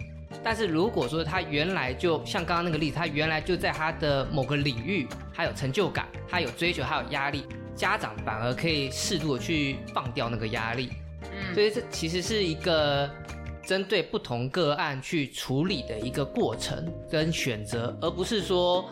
[0.44, 7.44] 但是如果说他原来就像刚刚那个例子，他原来就在他的某个领域，他有成就感，他有追求，他有压力，
[7.74, 10.90] 家长反而可以适度的去放掉那个压力。
[11.22, 13.08] 嗯所以这其实是一个
[13.64, 18.84] 针对不同个案去处理的一个过程跟选择，而不是说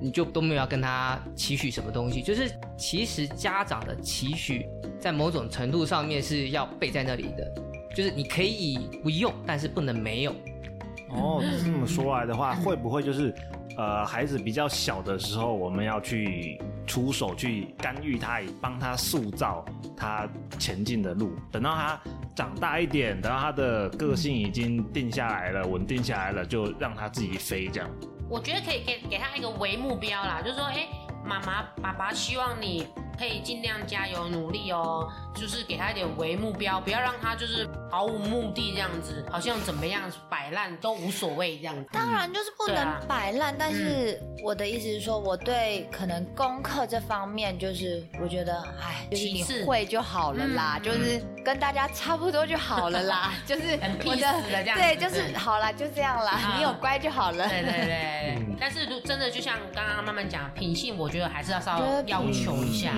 [0.00, 2.22] 你就都没有要跟他期许什么东西。
[2.22, 4.66] 就是其实家长的期许
[5.00, 7.62] 在某种程度上面是要备在那里的，
[7.94, 10.32] 就是你可以不用，但是不能没有。
[11.10, 13.32] 哦，这么说来的话，会不会就是
[13.78, 19.64] 呃，孩子比较小的时候，我们要去出手去干预他，帮他塑造
[19.96, 20.28] 他
[20.58, 21.30] 前进的路。
[21.52, 22.00] 等到他
[22.34, 27.88] 长大一点，等到他的个性已经定下来了、稳定下来了，就让他自己飞这样。
[28.28, 30.88] 我觉得可以给给他一个微目标啦，就是说，哎、
[31.24, 32.86] 妈妈、爸爸希望你
[33.18, 41.88] 可以尽量加油努力哦，就是给他一点微目标，不要让他就是毫无目的这样子，好像怎么样摆烂都无所谓这样子。
[41.92, 57.48] 当然就是不能摆烂，啊、但是我的意思是说，我对可能功课这方面，就是我觉得，哎，就是你会就好了啦，就是跟大家差不多就好了啦， 就是很 peace 的这样，对，就是好啦，就这样啦，你有乖就好了。
[57.48, 62.90] 对对对，但是如真的就像刚刚慢慢讲，品性我觉得还是要稍微要求一下。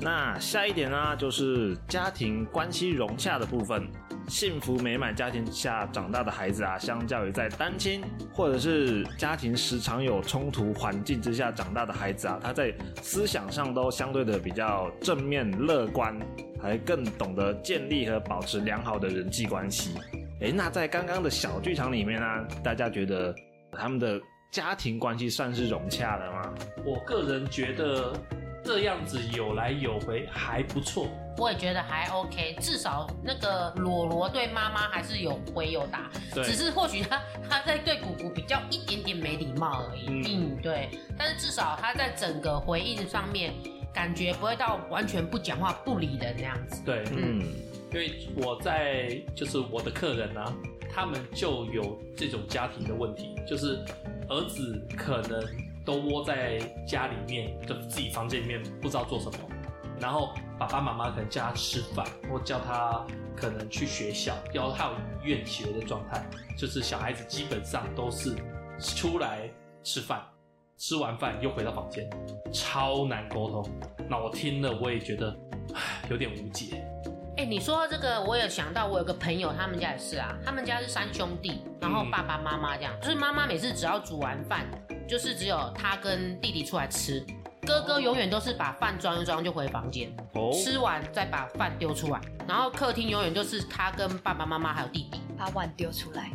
[0.00, 3.86] 那下一点呢，就是家庭关系融洽的部分。
[4.28, 8.00] 幸福美满家庭下长大的孩子啊，相较于在单亲
[8.32, 16.16] 或者是家庭时常有冲突环境之下长大的孩子啊，他在思想上都相对的比较正面乐观，
[16.62, 19.94] 还更懂得建立和保持良好的人际关系。
[20.40, 22.26] 诶，那在刚刚的小剧场里面呢，
[22.62, 23.34] 大家觉得
[23.72, 24.20] 他们的
[24.52, 26.54] 家庭关系算是融洽的吗？
[26.84, 28.12] 我个人觉得。
[28.62, 36.10] 这样子有来有回还不错，我也觉得还 OK，至少那个罗罗对妈妈还是有回有答，
[36.44, 43.52] 只是或许他他在对姑姑比较一点点没礼貌而已，嗯，嗯，对，但是至少他在整个回应上面
[43.92, 47.42] 感觉不会到完全不讲话不理人那样子，对，嗯，
[47.92, 50.54] 因为我在就是我的客人呢，啊，
[50.94, 53.82] 他们就有这种家庭的问题，就是
[54.28, 55.69] 儿子可能。
[55.90, 59.38] 都窝在家里面的自己房间里面，不知道做什么。
[59.98, 63.04] 然后爸爸妈妈可能叫他吃饭，或叫他
[63.36, 64.92] 可能去学校，要他有
[65.28, 66.24] 厌学的状态。
[66.56, 68.36] 就是小孩子基本上都是
[68.78, 69.50] 出来
[69.82, 70.22] 吃饭，
[70.78, 72.08] 吃完饭又回到房间，
[72.52, 73.68] 超难沟通。
[74.08, 75.36] 那我听了我也觉得，
[76.08, 76.84] 有点无解。
[77.36, 84.64] 哎、欸，你说这个，我有想到，我有个朋友，他们家也是啊，他们家是三兄弟，然后爸爸妈妈这样，嗯、就是妈妈每次只要煮完饭。
[85.10, 87.26] 就是只有他跟弟弟出来吃，
[87.66, 95.20] 哥哥永远都是把饭装一装就回房间，哦、吃完再把饭丢出来，然后客厅永远就是他跟爸爸妈妈还有弟弟。
[95.36, 96.30] 把碗丢出来，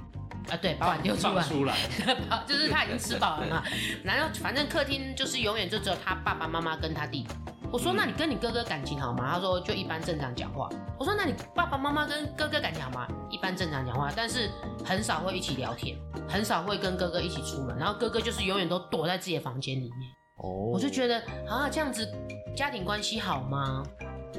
[0.50, 1.76] 啊对，把碗丢出来，出来
[2.48, 3.64] 就是他已经吃饱了嘛，
[4.04, 7.28] 然后反正客厅就是永远就只有他爸爸妈妈跟他弟弟。
[7.72, 9.30] 我说，那你跟你哥哥感情好吗？
[9.34, 10.70] 他说就一般正常讲话。
[10.98, 13.08] 我说，那你爸爸妈妈跟哥哥感情好吗？
[13.30, 14.50] 一般正常讲话，但是
[14.86, 15.98] 很少会一起聊天，
[16.30, 20.10] 很少会跟哥哥一起出门，然后哥哥就是永远都躲在自己的房间里面。
[20.38, 21.18] 哦，我就觉得
[21.50, 22.08] 啊，这样子
[22.56, 23.84] 家庭关系好吗？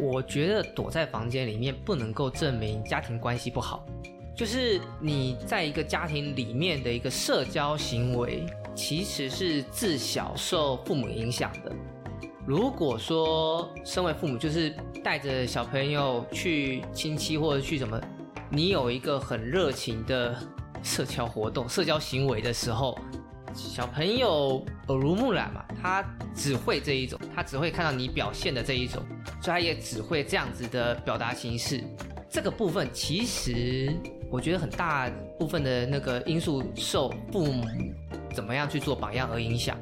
[0.00, 3.84] 我觉得躲在房间里面不能够证明家庭关系不好，
[4.36, 8.44] 就是你在一个家庭里面的一个社交行为，
[8.74, 11.72] 其实是自小受父母影响的。
[12.46, 17.98] 如果说身为父母，就是带着小朋友去亲戚或者去什么，
[18.50, 20.36] 你有一个很热情的
[20.82, 22.98] 社交活动、社交行为的时候，
[23.54, 29.02] 小朋友耳濡目染嘛，他只会这一种，他只会看到你表现的这一种，
[29.40, 31.82] 所以他也只会这样子的表达形式。
[32.28, 33.92] 这个部分其实
[34.30, 37.64] 我觉得很大部分的那个因素受父母
[38.34, 39.78] 怎么样去做榜样而影响。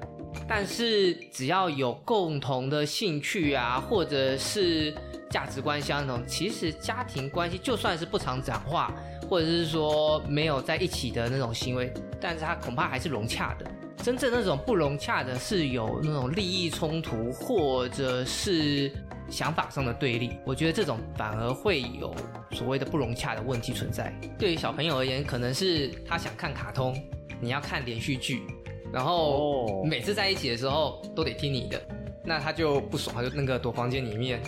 [0.47, 4.95] 但是只要有共同的兴趣啊，或者是
[5.31, 8.93] 价值观相同，其实家庭关系就算是不常讲话，
[9.29, 13.71] 或者是说没有在一起的那种行为，但是他恐怕还是融洽的。
[13.97, 18.93] 真正那种不融洽的，是有那种利益冲突，或者是
[19.35, 20.39] 想法上的对立。
[20.47, 22.15] 我觉得这种反而会有
[22.53, 24.15] 所谓的不融洽的问题存在。
[24.39, 26.97] 对于小朋友而言，可能是他想看卡通，
[27.41, 28.47] 你要看连续剧。
[28.93, 31.83] 然后每次在一起的时候都得听你的，
[32.25, 34.41] 那他就不爽，他就那个躲房间里面，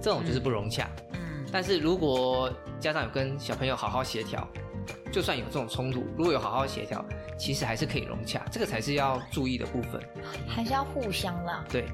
[0.00, 0.88] 这种就是不融洽。
[1.12, 4.48] 嗯，但是如果家长有跟小朋友好好协调，
[5.12, 7.04] 就算有这种冲突，如果有好好协调，
[7.38, 10.00] 其实还是可以融洽，这个才是要注意的部分，
[10.48, 11.62] 还是要互相啦。
[11.70, 11.84] 对，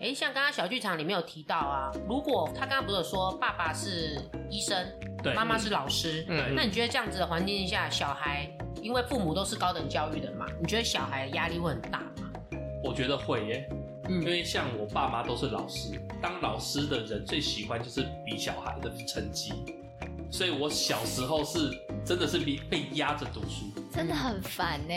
[0.00, 4.86] 哎，像刚刚小剧场里面有提到啊，如果他刚刚不是有说爸爸是医生，
[5.22, 8.50] 对，妈妈是老师，嗯，那你觉得这样子的环境下，小孩？
[8.82, 12.30] 因为父母都是高等教育的嘛，你觉得小孩压力会很大吗？
[12.82, 13.68] 我觉得会耶，
[14.10, 19.54] 嗯，因为像我爸妈都是老师，当老师的人最喜欢就是比小孩的成绩，
[20.30, 21.70] 所以我小时候是
[22.04, 23.66] 真的是被被压着读书。
[23.92, 24.94] 真的很烦呢，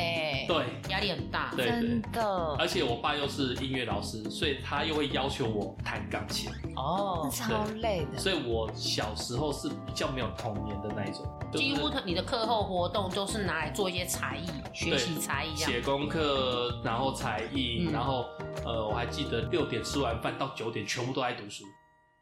[0.48, 2.56] 对，压力很大，对，真的。
[2.58, 8.18] 而且我爸又是音乐老师，所以他又会要求我弹钢琴，哦，超累的。
[8.18, 18.26] 所以我小时候是比较没有童年的那一种，几乎你的课后活动都是拿来做一些才艺，学习才艺，写功课，然后才艺，然后
[18.66, 21.64] 呃，我还记得六点吃完饭到九点全部都在读书。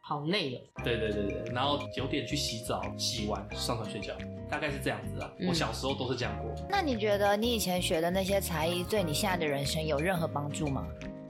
[0.02, 0.60] 好累哦。
[0.84, 4.14] 对对对对，然后九点去洗澡，洗完上床睡觉，
[4.50, 5.32] 大概是这样子啊。
[5.40, 6.54] 嗯、我小时候都是这样过。
[6.70, 10.86] 那你觉得你以前学的那些才艺，对你现在的人生有任何帮助吗？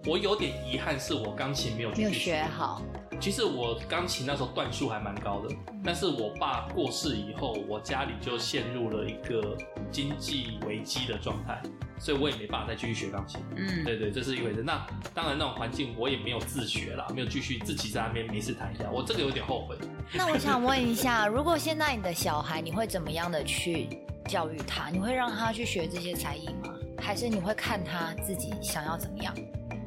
[0.08, 2.82] 我有点遗憾，是我钢琴没有没有学好。
[3.20, 9.58] 其实我钢琴那时候段数还蛮高的，但是我爸过世以后，我家里就陷入了一个
[9.92, 11.62] 经济危机的状态，
[11.98, 13.42] 所以我也没办法再继续学钢琴。
[13.56, 14.62] 嗯，对对，这是一回事。
[14.62, 19.76] 那当然，那种环境我也没有自学啦，没有继续自己在那边没事弹一下，我这个有点后悔。
[20.14, 23.88] 那我想问一下， 如果现在你的小孩，你会怎么样的去
[24.28, 24.90] 教育他？
[24.90, 26.74] 你会让他去学这些才艺吗？
[27.02, 29.34] 还是你会看他自己想要怎么样？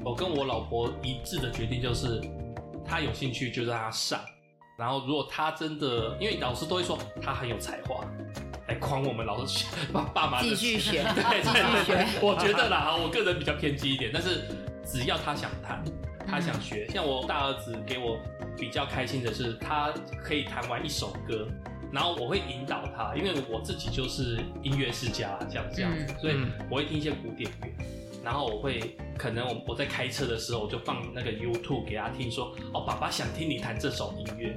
[0.05, 2.21] 我跟我老婆一致的决定就是。
[2.88, 4.18] 他有兴趣就让他上，
[4.79, 8.05] 然后如果他真的，因为老师都会说他很有才华，
[8.66, 14.48] 来诓我们老师爸爸妈 继续学，对对对对，我觉得啦，我个人比较偏激一点，但是
[14.85, 15.85] 只要他想弹，
[16.27, 18.18] 他想学，嗯、像我大儿子给我
[18.57, 19.92] 比较开心的是，他
[20.24, 21.46] 可以弹完一首歌，
[21.92, 26.37] 然后我会引导他，因为我自己就是音乐世家，这样这样子，嗯、所以
[26.70, 27.68] 我会听一些古典乐。
[28.29, 34.55] 然后我会可能我我在开车的时候，我就放那个 YouTube 给他听说，说哦，爸爸想听你弹这首音乐，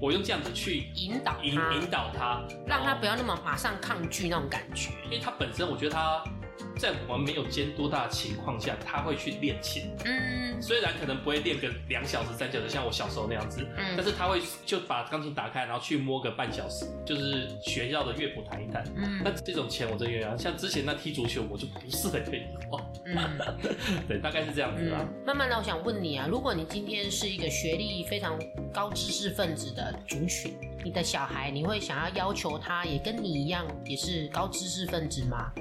[0.00, 6.22] 我用这样子去引导引引导他，让他不要那么马上抗拒那种感觉，因为他本身我觉得他。
[6.78, 9.90] 在我们没有监督他的情况下，他会去练琴。
[10.04, 13.66] 嗯，虽然可能不会练个两小时、三小时，像我小时候那样子。
[13.76, 18.84] 嗯，但是他会就把钢琴打开，然后去摸个半小时，就是学校的乐谱弹一弹。
[18.96, 20.38] 嗯，那这种钱我真愿意。
[20.38, 22.46] 像之前那踢足球，我就不是很愿意。
[22.70, 23.16] 花，嗯，
[24.08, 25.06] 对，大概是这样子吧。
[25.26, 28.38] 慢慢的，我想问你啊，如果你今天是一个学历非常
[28.72, 35.52] 高知识分子的族群，你的小孩，你会想要要求他也跟你一样，也是高知识分子吗？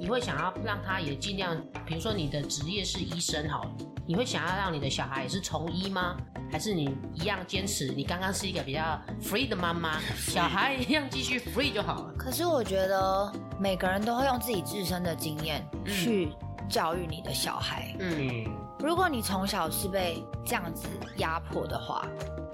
[0.00, 3.70] 你会想要让他也尽量，比如说你的职业是医生好了，
[4.06, 6.16] 你会想要让你的小孩也是从医吗？
[6.50, 7.92] 还是你一样坚持？
[7.92, 12.14] 你刚刚是一个比较 free 的妈妈， 小孩一样继续 free 就好了。
[12.18, 16.32] 可是我觉得每个人都会用自己自身的经验去
[16.66, 17.94] 教育你的小孩。
[18.00, 18.46] 嗯，
[18.78, 22.08] 如果你从小是被这样子压迫的话，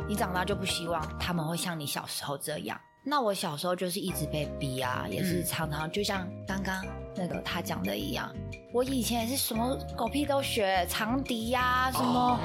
[0.09, 2.77] 你长大就不希望他们会像你小时候这样。
[3.05, 6.85] 那我小时候就是一直被逼啊，也是常常就像刚刚
[7.17, 8.31] 那个他讲的一样，
[8.73, 12.39] 我以前也是什么狗屁都学，长笛呀，什么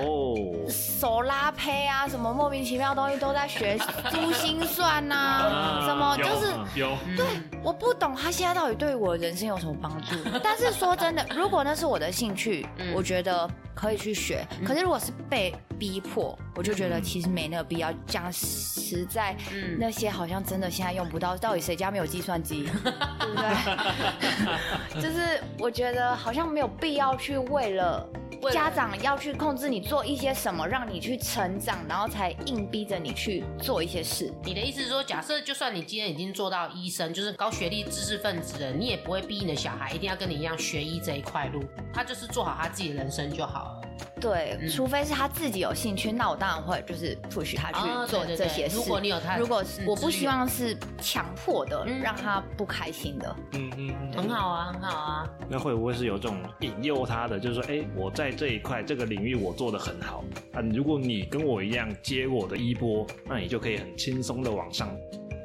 [0.00, 0.36] 哦，
[0.68, 3.76] 手拉胚啊，什么莫名其妙的东西都在学，
[4.10, 6.96] 珠心算呐，什么就是有。
[7.16, 7.26] 对，
[7.62, 10.16] 我不懂他现在到底对我人生有什么帮助。
[10.42, 13.50] 但是说真的，如果那是我的兴趣，我觉得
[13.82, 14.46] 可以去学。
[14.64, 17.92] 可是如果是被逼迫，我就觉得其实没那个必要。
[18.06, 19.36] 讲实在，
[19.76, 21.36] 那些好像真的现在用不到。
[21.36, 22.62] 到底谁家没有计算机？
[23.18, 25.02] 对不对？
[25.02, 28.06] 就是我觉得好像没有必要去为了
[28.50, 34.32] 家长要去控制你做一些什么，让你去成长，然后才硬逼着你去做一些事。
[34.44, 43.80] 你的意思是说，假设就算你今天已经做到医生，就是高学历知识分子了，你也不会逼你的小孩一定要跟你一样学医这一块路，他就是做好他自己的人生就好了。
[44.20, 48.76] 对，除非是他自己有兴趣，那我当然会就是 push 他去做这些事。
[48.76, 53.36] 如果你有他，如果我不希望是强迫的，让他不开心的。
[53.54, 55.28] 嗯嗯，很好啊，很好啊。
[55.48, 64.88] 那会不会是有这种引诱他的，就是说，哎，我在这一块这个领域我做的很好啊，如果你跟我一样接我的衣钵，那你就可以很轻松的往上，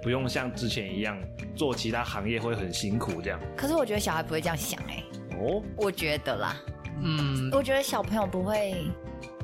[0.03, 1.19] 不用像之前一样
[1.55, 3.39] 做其他行业会很辛苦这样。
[3.55, 5.03] 可是我觉得小孩不会这样想哎。
[5.39, 6.55] 哦，我觉得啦。
[7.01, 8.85] 嗯，我觉得小朋友不会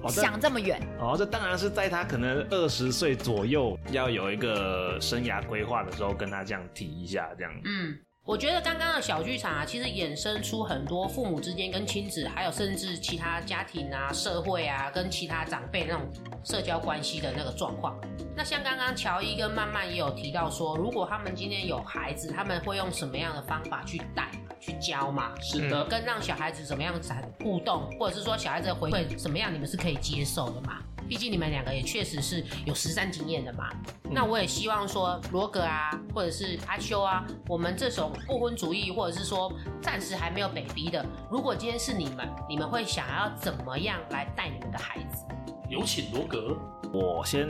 [0.09, 0.81] 想这么远。
[0.99, 7.53] 哦，这当然是在他可能二十岁左右要有一个生涯规划的时候，跟他这样提一下，这样。
[7.65, 16.01] 嗯，我觉得刚刚的小剧场啊，其实衍生出很多父母之间跟亲子，还有甚至其他家庭啊、社会啊，跟其他长辈那种
[16.41, 17.99] 社交关系的那个状况。
[18.33, 24.31] 那像刚刚乔伊跟曼曼也有提到说，如果他们今天有孩子，他们会用什么样的方法去带？
[24.57, 30.81] 去教嘛，是的，跟让小孩子怎么样子互动，或者是说小孩子的回馈怎么样，你们是可以接受的嘛？
[31.07, 33.69] 毕竟你们两个也确实是有实战经验的嘛。
[34.03, 45.25] 嗯、那我也希望说罗格啊，或者是阿修啊，我们这种不婚主义，或者是说暂时还没有 baby 的，如果今天是你们，你们会想要怎么样来带你们的孩子？
[45.69, 46.57] 有请罗格，
[46.93, 47.49] 我先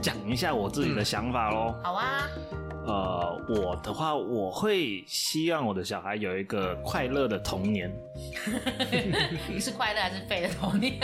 [0.00, 1.84] 讲一下我自己的想法喽、嗯。
[1.84, 2.28] 好啊。
[2.86, 7.92] 呃，我的话，我会希望我的小孩有一个快乐的童年。
[9.46, 10.98] 你是快乐还是废的童年？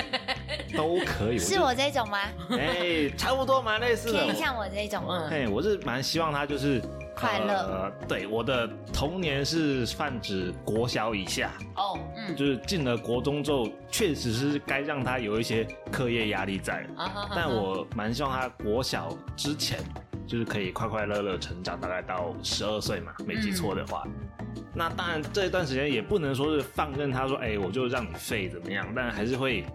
[0.76, 1.38] 都可以。
[1.38, 2.18] 是我这种吗？
[2.50, 4.24] 哎、欸， 差不多蛮类似的。
[4.24, 5.04] 偏向我这种。
[5.09, 5.28] 嗯。
[5.30, 6.80] 嘿，我是蛮希望他就是
[7.16, 7.52] 快乐。
[7.54, 11.50] 呃，对，我的童年是泛指国小以下。
[11.76, 12.35] 哦，嗯。
[12.37, 16.87] 就是进了国中之后，确实是该让他有一些课业压力在。
[17.35, 19.79] 但我蛮希望他国小之前。
[20.27, 24.04] 就是可以快快乐乐成长，大概到十二岁嘛，没记错的话。
[24.06, 29.66] 嗯、那当然这一段时间也不能说是放任他说，哎、欸，我就让你废怎么样，但还是会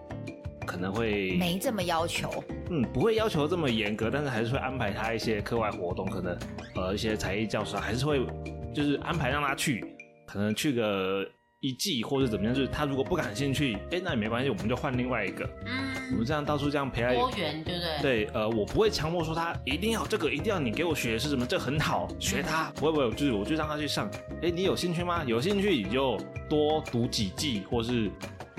[0.70, 2.30] 可能会没这么要求。
[2.70, 6.38] 嗯，不会要求这么严格，但是还是会安排他一些课外活动，可能
[6.76, 8.24] 呃一些才艺教室还是会
[8.72, 9.84] 就是安排让他去，
[10.28, 11.26] 可能去个
[11.58, 15.44] 一季或者怎么样，就是他如果不感兴趣，哎，那也没关系，我们就换另外一个。
[15.66, 18.00] 嗯，我们这样到处这样陪他多元，对不对？
[18.00, 24.08] 对，呃，我不会强迫说他一定要这个，一定要你给我学是什么，这很好，学他，嗯、不会不会，就是我就让他去上。
[24.42, 25.24] 哎，你有兴趣吗？
[25.26, 26.16] 有兴趣你就
[26.48, 28.08] 多读几季，或是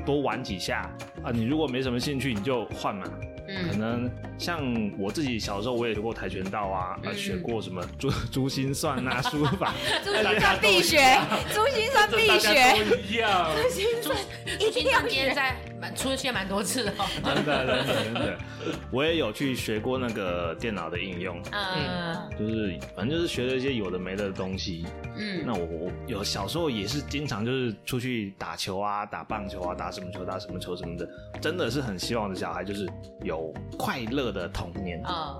[0.05, 0.89] 多玩几下
[1.23, 1.31] 啊。
[1.31, 3.05] 你如果没什么兴趣，你就换嘛。
[3.69, 4.61] 可能像
[4.97, 9.73] 我自己小时候，我也学过跆拳道啊，啊，学过什么珠 珠心算啊， 书法，
[10.05, 11.19] 珠心算必学，
[11.53, 14.17] 珠心算必学，一样，珠心算
[14.57, 15.33] 一定要学
[15.89, 15.95] 在。
[15.95, 18.37] 出现蛮多次 的，真的真的真的，
[18.91, 31.07] 我也有去学过那个电脑的应用，嗯，就是反正就是学了一些有的没的东西，嗯，那我我有小时候也是经常就是出去打球啊，打棒球啊，打什么球打什么球什么的，
[31.41, 32.89] 真的是很希望的小孩就是
[33.23, 35.01] 有快乐的童年。
[35.03, 35.39] 啊。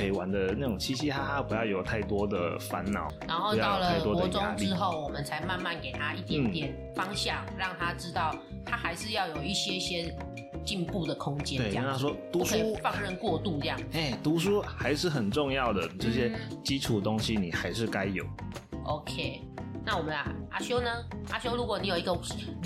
[0.00, 3.06] 可以玩的那种嘻嘻哈哈，不要有太多的烦恼。
[3.28, 8.34] 然后到了国中之后，我们才慢慢给他一点点方向，嗯、让他知道
[8.64, 10.16] 他还是要有一些些
[10.64, 11.58] 进步的空间。
[11.60, 13.78] 对，跟他说读书放任过度这样。
[13.92, 16.32] 哎，读书还是很重要的，这些
[16.64, 18.24] 基础东西你还是该有。
[18.84, 19.42] OK，
[19.84, 20.90] 那我们啊，阿修呢？
[21.30, 22.18] 阿修，如果你有一个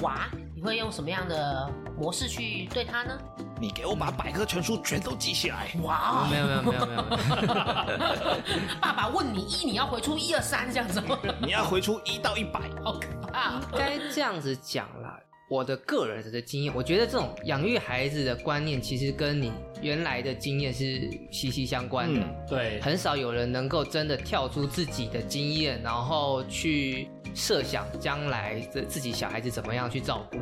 [0.03, 1.68] 娃，你会用什么样的
[1.99, 3.18] 模式去对他呢？
[3.64, 5.68] 你给我把百科全书全都记起来。
[5.82, 6.28] 哇！
[6.30, 7.02] 没有没有没有没有。
[8.78, 11.18] 爸爸问你一，你要回出一二三这样子吗？
[11.40, 12.60] 你要回出一到一百。
[12.84, 13.54] 好可怕。
[13.72, 15.18] 应该这样子讲啦。
[15.48, 19.50] 我的个人的经验，我觉得这种养育孩子的观念，其实跟你
[19.80, 22.20] 原来的经验是息息相关的。
[22.20, 22.80] 嗯、对。
[22.82, 30.39] 很少有人能够真的跳出自己的经验，然后去设想将来的自己小孩子怎么样去照顾。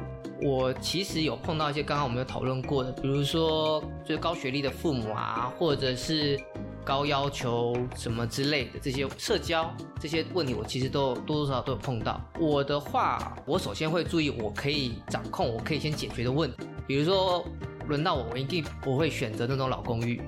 [0.47, 6.38] 我其实有碰到一些刚刚我们有讨论过的，比如说就是高学历的父母啊，或者是
[6.84, 12.20] 高要求什么之类的这些社交这些问题，我其实都多多少少都有碰到。
[12.40, 17.45] 我的话，我首先会注意我可以掌控、我可以先解决的问题，比如说
[17.86, 20.20] 轮到我，我一定不会选择那种老公寓。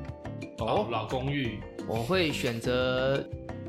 [0.58, 1.58] 哦，老公寓，
[1.88, 3.20] 我会选择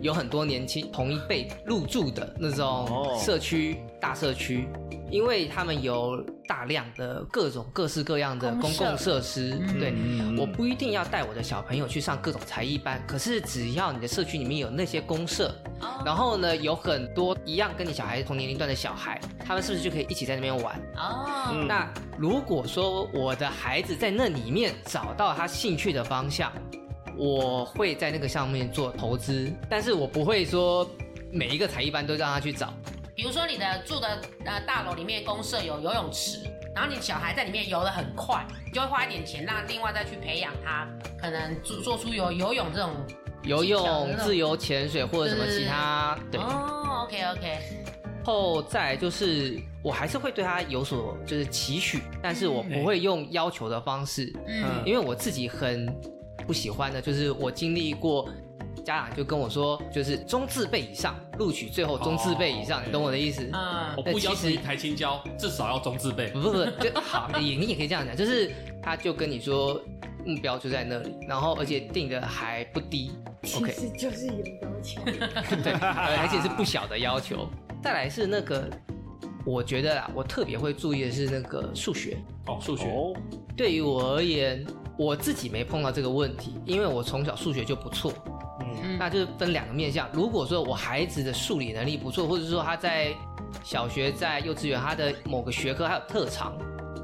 [0.02, 4.68] 有很多年轻同一辈入住的那种社区、哦、大社区。
[5.12, 20.76] 因为他们有大量的各种各式各样的公共设施，对，嗯、我不一定要带我的小朋友去上各种才艺班，可是只要你的社区里面有那些公社，哦、然后呢，有很多一样跟你小孩同年龄段的小孩，他们是不是就可以一起在那边玩？
[20.98, 21.88] 哦，那
[22.18, 26.52] 如果说我的孩子在那里面找到他兴趣的方向，
[27.18, 30.90] 我会在那个上面做投资，但是我不会说
[31.32, 32.74] 每一个才艺班都让他去找。
[33.16, 34.08] 比如说你的住的
[34.44, 36.40] 呃大楼里面公社有游泳池，
[36.76, 40.88] 然后你小孩在里面游得很快，你就会花一点钱让另外再去培养他，
[41.18, 42.92] 可能做做出游游泳这种
[43.44, 46.20] 游泳、自由潜水或者什么其他。
[46.30, 47.60] 对，对哦，OK OK。
[48.26, 55.88] 后再就是我还是会对他有所就是期许，但是我不会用要求的方式，嗯，因为我自己很
[56.46, 58.30] 不喜欢的就是我经历过。
[58.84, 63.50] 家长就跟我说，就是中字辈以上录取，最后中字辈以上，你懂我的意思？
[63.52, 66.28] 嗯，我不要求你台青交，至少要中字辈。
[66.30, 68.52] 不不不，就好，也你也可以这样讲，就是
[68.84, 69.82] 他就跟你说
[70.24, 73.12] 目标就在那里，然后而且定的还不低。
[73.56, 75.02] OK，其实就是有要求，
[75.64, 77.50] 对，而且是不小的要求。
[77.82, 78.70] 再来是那个，
[79.48, 82.18] 我觉得啦，我特别会注意的是那个数学。
[82.46, 82.86] 哦，数学。
[83.58, 84.64] 对于我而言，
[84.98, 88.14] 我自己没碰到这个问题，因为我从小数学就不错。
[88.60, 90.10] 嗯那就是分两个面向。
[90.14, 93.14] 如果说我孩子的数理能力不错，或者说他在
[93.64, 96.56] 小学、在幼稚园，他的某个学科还有特长，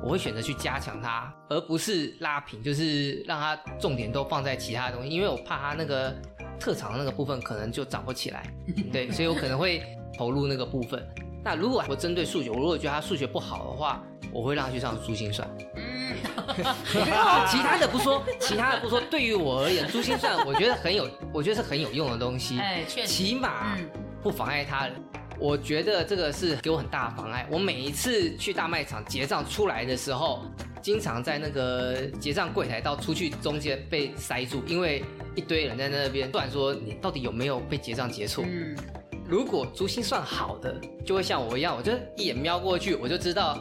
[0.02, 6.16] 我会选择去加强他，而不是拉平，就是让他重点都放在其他的东西，因为我怕他那个
[6.60, 8.44] 特长的那个部分可能就长不起来。
[8.92, 9.84] 对，所以我可能会
[10.18, 11.06] 投入那个部分。
[11.44, 15.48] 那如果我针对数学，我如果觉得他数学不好的话，我会让他去上珠心算。
[17.50, 19.02] 其他的不说，其他的不说。
[19.10, 22.60] 对于我而言，珠心算 我觉得很有，我觉得是很有用的东西。
[22.60, 23.78] 哎，确实，起码
[24.22, 24.96] 不妨碍他人。
[25.39, 27.48] 我觉得这个是给我很大的妨碍。
[27.50, 30.44] 我每一次去大卖场结账出来的时候，
[30.84, 38.44] 经常在那个结账柜台到出去中间被塞住，因为一堆人在那边，不然说你到底有没有被结账结错。
[38.48, 38.78] 嗯，
[39.32, 40.76] 如果珠心算好的，
[41.06, 43.58] 就会像我一样，我就一眼瞄过去，我就知道。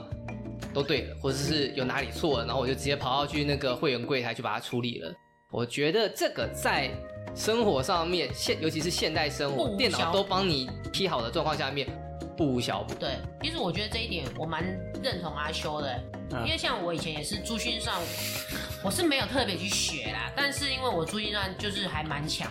[0.73, 5.13] 都对了，或者是有哪里错了，然后我就直接跑到去那个会员柜台去把它处理了。
[5.51, 6.91] 我觉得这个在
[7.35, 11.89] 生活上面，现尤其是现代生活，电脑都帮你批好的状况下面，
[12.37, 12.95] 不无小补。
[12.95, 14.63] 对，其实我觉得这一点我蛮
[15.03, 15.93] 认同阿修的，
[16.33, 17.97] 嗯因为像我以前也是珠心算，
[18.85, 22.49] 我是没有特别去学啦，但是因为我珠心算就是还蛮强，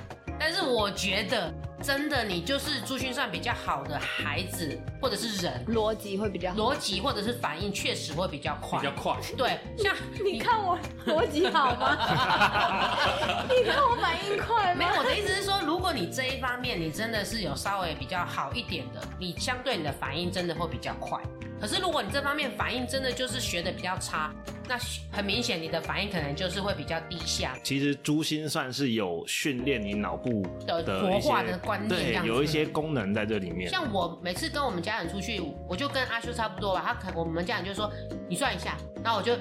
[0.52, 6.58] 但是我觉得真的你就是珠心算比较好的孩子或者是人，逻辑会比较好。
[6.58, 9.16] 逻辑或者是反应确实会比较快，比较快。
[9.38, 9.95] 对， 像
[10.26, 10.76] 你看我
[11.06, 11.95] 逻辑好吗？
[13.47, 14.80] 你看我反应快吗？
[14.80, 21.22] 没有，我的意思是说，如果你这一方面你真的是有稍微比较好一点的，你相对你的反应真的会比较快。
[21.60, 24.34] 可是如果你这方面反应真的就是学的比较差，
[24.68, 24.78] 那
[25.12, 27.57] 很明显你的反应可能就是会比较低下。
[27.64, 33.70] 其实珠心算是有训练你脑部的的活化的观念，对，有一些功能在这里面。
[33.70, 36.84] 像我每次跟我们家人出去，我就跟阿修差不多吧。
[36.86, 37.91] 他可我们家人就说
[38.30, 39.34] 你算一下，然后我就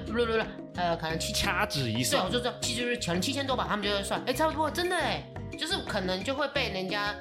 [0.75, 2.03] 呃可能七，掐指一算。
[2.03, 5.23] 对，算我，就说其实就是可能七千多吧，他们就会算，哎，差不多，真的哎，
[5.57, 7.15] 就是可能就会被人家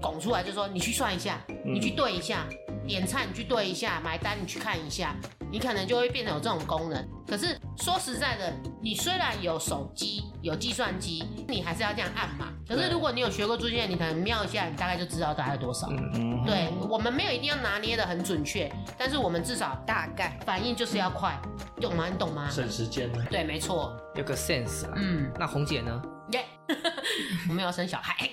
[0.00, 2.46] 拱出来，就说你去算一下，你去对一下，
[2.90, 5.14] 点菜你去对一下，买单你去看一下，
[5.50, 7.08] 你可能就会变成有这种功能。
[7.26, 12.48] 可是说实在的，你虽然有手机有计算机，你还是要这样按嘛。
[12.68, 15.88] 可是如果你有学过珠心，你可能瞄一下，你大概就知道大概多少。
[16.14, 21.40] 嗯，对我们没有一定要拿捏的很准确，但是我们至少大概反应就是要快，
[21.80, 22.06] 懂吗？
[22.10, 22.48] 你懂吗？
[22.50, 23.24] 省时间呢？
[23.30, 23.96] 对，没错。
[24.14, 24.92] 有个 sense 啊。
[24.96, 26.02] 嗯，那红姐呢？
[26.32, 26.44] 耶、
[27.48, 28.30] 我们要生小孩，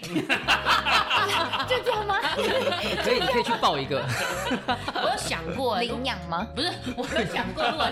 [1.67, 2.15] 就这样吗？
[3.03, 4.05] 可以，你可以去抱一个。
[4.93, 6.45] 我有想过，领养吗？
[6.55, 7.87] 不是，我有想过，如果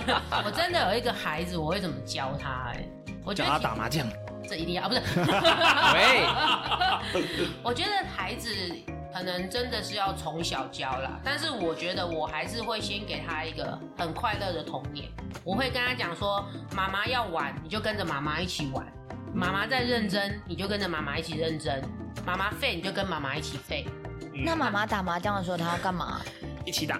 [0.45, 2.71] 我真的有一个孩子，我会怎么教他？
[2.73, 2.87] 哎，
[3.23, 4.07] 我觉叫得他打麻将，
[4.47, 5.01] 这一定要啊，不是。
[5.95, 8.49] 喂， 我觉得孩子
[9.15, 15.07] 可能真的是要从小教啦，但是我觉得我还是会先给他一个很快乐的童年。
[15.41, 16.45] 我会跟他讲说，
[16.75, 18.83] 妈妈要玩，你就跟着妈妈一起玩；
[19.33, 21.81] 妈妈在认真，你就跟着妈妈一起认真；
[22.25, 23.87] 妈妈废，你就跟妈妈一起废。
[24.33, 26.19] 那妈妈打麻将的时候，她要干嘛？
[26.65, 26.99] 一起打。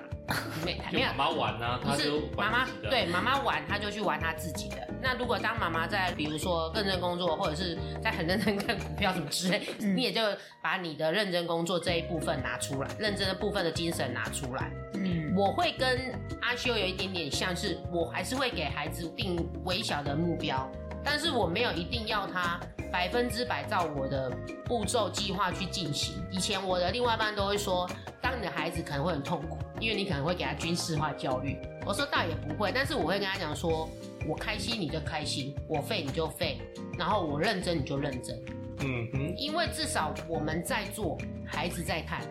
[0.66, 4.78] 没 没有妈妈玩啊，不是他就妈妈对妈妈玩，他就去玩他自己的。
[5.02, 10.22] 那如果当妈妈在，比如说认真工作，或者是在很认真看股票什么之类，嗯 你也就
[10.62, 14.72] 把你的认真工作这一部分拿出来，认真的部分的精神拿出来。
[14.96, 20.68] 嗯，我会跟阿修有一点点像是，我还是会给孩子定微小的目标，
[21.06, 22.60] 但是我没有一定要他
[22.92, 24.30] 百分之百照我的
[24.66, 26.16] 步骤计划去进行。
[26.32, 27.88] 以前我的另外一半都会说，
[28.22, 31.58] 当你的孩子可能会很痛苦，因为你可能会给他军事化教育。
[31.86, 33.88] 我说倒也不会，但是我会跟他讲说，
[34.28, 36.60] 我开心你就开心，我废你就废，
[36.98, 38.36] 然后我认真你就认真，
[38.80, 42.22] 嗯哼，因为至少我们在做，孩子在看。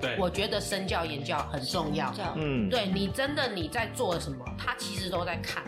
[0.00, 2.12] 对，我觉得身教言教很重要。
[2.36, 5.62] 嗯，对你真的你在做什么，他其实都在看。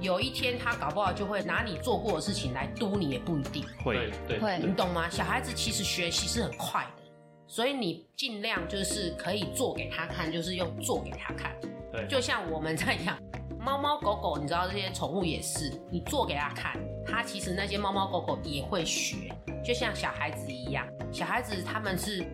[0.00, 3.64] 有一天他搞不好就会拿你做过的事情来督你，也不一定。
[3.82, 5.08] 会对你懂吗？
[5.08, 7.02] 小孩子其实学习是很快的，
[7.46, 11.56] 所以你尽量就是可以做给他看，就是用做给他看。
[11.92, 13.18] 对就像我们在养
[13.58, 19.32] 猫猫狗狗，你知道这些宠物也是，你做给他看，他其实那些猫猫狗狗也会学，
[19.64, 20.86] 就像小孩子一样。
[21.10, 22.24] 小孩子他们是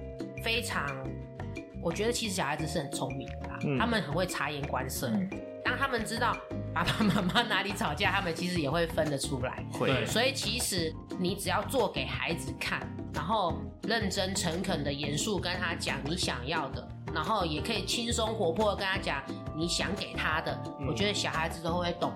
[0.42, 0.84] 非常，
[1.80, 5.08] 我觉得其实小孩子是很聪明的啦，嗯他们很会察言观色。
[5.08, 5.30] 嗯
[5.64, 6.36] 当他们知道
[6.74, 9.64] 爸爸妈妈哪里吵架，他们其实也会分得出来。
[9.72, 12.80] 会对所以其实你只要做给孩子看，
[13.14, 19.22] 然后认真诚恳的严肃跟他讲你想要的，然后也可以轻松活泼的跟他讲
[19.56, 22.12] 你想给他的，嗯我觉得小孩子都会懂。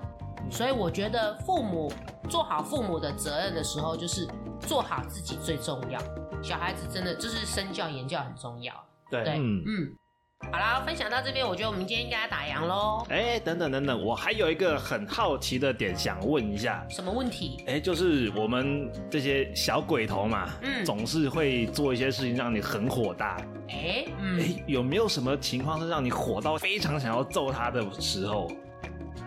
[0.50, 1.92] 所以我觉得父母
[2.28, 4.28] 做好父母的责任的时候，就是
[4.60, 6.00] 做好自己最重要。
[6.40, 8.72] 小孩子真的就是身教言教很重要。
[9.10, 9.96] 对对，嗯嗯，
[10.44, 13.04] 好啦，分享到这边，我觉得我们今天应该要打烊喽。
[13.08, 16.86] 哎，等等等等，我还有一个很好奇的点想问一下。
[16.90, 17.64] 什么问题？
[17.66, 23.38] 哎，就是我们这些小鬼头嘛，嗯总是会做一些事情让你很火大。
[23.68, 28.46] 哎，嗯，哎，有没有什么情况是让你火到非常想要揍他的时候？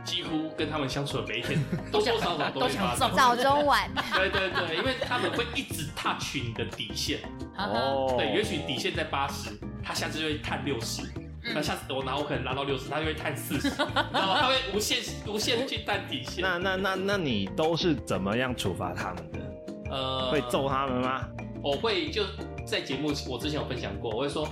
[0.10, 1.60] 几乎跟他们相处的每一天，
[1.92, 2.98] 多多少少都都会发生。
[2.98, 7.20] 想揍早中晚， 对对对，因为他们会一直 touch 你的底线。
[7.58, 9.52] 哦，对，也许底线在八十，
[9.84, 11.04] 他下次就会探六十。
[11.54, 13.70] 那下次我拿我可能拉到六十，他就会探四十，
[14.12, 14.36] 然后？
[14.36, 14.98] 他会无限
[15.28, 16.42] 无限地去探底线。
[16.42, 19.40] 那那那那你都是怎么样处罚他们的？
[19.92, 21.28] 呃会揍他们吗？
[21.64, 22.24] 我会就
[22.66, 24.46] 在节目，我之前有分享过，我会说，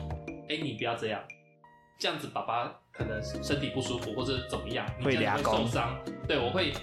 [0.49, 1.21] 哎、你不要这样，
[1.99, 5.97] 这样子爸爸可能身体不舒服或者怎么样，会俩攻会受伤。
[6.27, 6.73] 对，我会，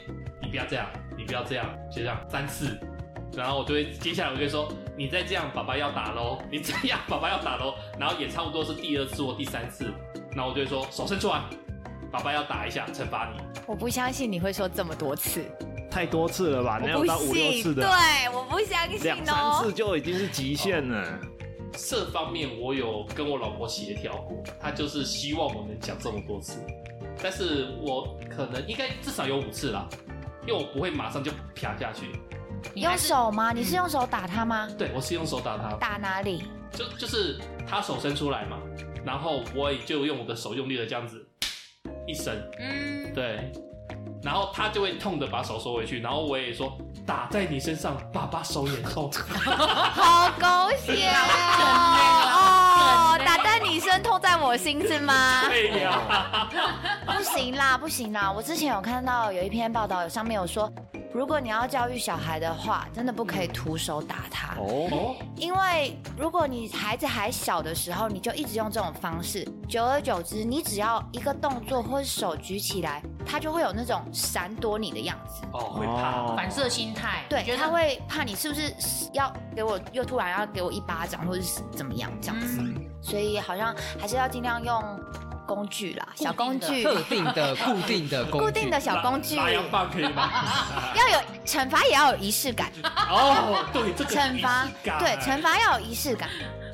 [0.40, 0.86] 你不要这样，
[1.16, 2.78] 你不要这样，就这样三次，
[3.36, 9.92] 然后我就会接下来我就会说，你再这样，爸爸要打喽， 你这样，爸爸要打喽，然后也差不多是第二次或第三次，
[10.32, 11.42] 然后我就会说，手伸出来，
[12.12, 13.42] 爸爸要打一下，惩罚你。
[13.66, 15.44] 我不相信你会说这么多次，
[15.90, 16.78] 太多次了吧？
[16.78, 17.82] 哪我不有到五六，次的？
[17.82, 19.72] 对，我不相信两三哦次。
[19.72, 21.18] 就已经是极限了。
[21.76, 26.60] 这方面我有跟我老婆协调过，她就是希望我能讲这么多次，
[27.22, 29.88] 但是我可能应该至少有五次啦，
[30.46, 32.06] 因为我不会马上就啪下去。
[32.74, 33.52] 用手吗？
[33.52, 34.68] 你是用手打他吗？
[34.78, 35.76] 对，我是用手打他。
[35.76, 36.44] 打哪里？
[36.72, 38.58] 就就是他手伸出来嘛，
[39.04, 41.24] 然后我也就用我的手用力的这样子
[42.06, 43.52] 一伸，嗯，对，
[44.22, 49.10] 然后他就会痛的把手收回去，然后我也说打在你身上，爸爸手也痛，
[49.44, 50.46] 好狗
[50.78, 51.08] 血
[52.32, 55.42] 哦，打在你身，痛在我心是吗？
[55.48, 56.48] 对呀，
[57.06, 60.70] 不行啦，不行啦，我之前有看到有一篇报道，有上面有说。
[61.14, 65.14] 如果你要教育小孩的话，真的不可以徒手打他哦。
[65.36, 75.44] 因为如果你孩子还小的时候，你就一直用这种方式，久而久之，你只要一个动作或是手举起来，他就会有那种闪躲你的样子。
[75.52, 77.24] 哦，会怕，反射心态。
[77.28, 78.74] 对，他会怕你是不是
[79.12, 82.58] 要给我又突然要给我一巴掌，或者是怎么样这样子。
[82.60, 84.82] 嗯、所以好像还是要尽量用。
[85.46, 89.36] 工具啦，小工具，特定的、固定的工具，固定的小工具。
[89.36, 90.30] 拉洋棒可以吗？
[90.96, 92.70] 要有惩罚，也要有仪式感。
[92.82, 96.28] 哦，对，这个惩罚，对，惩罚要有仪式感。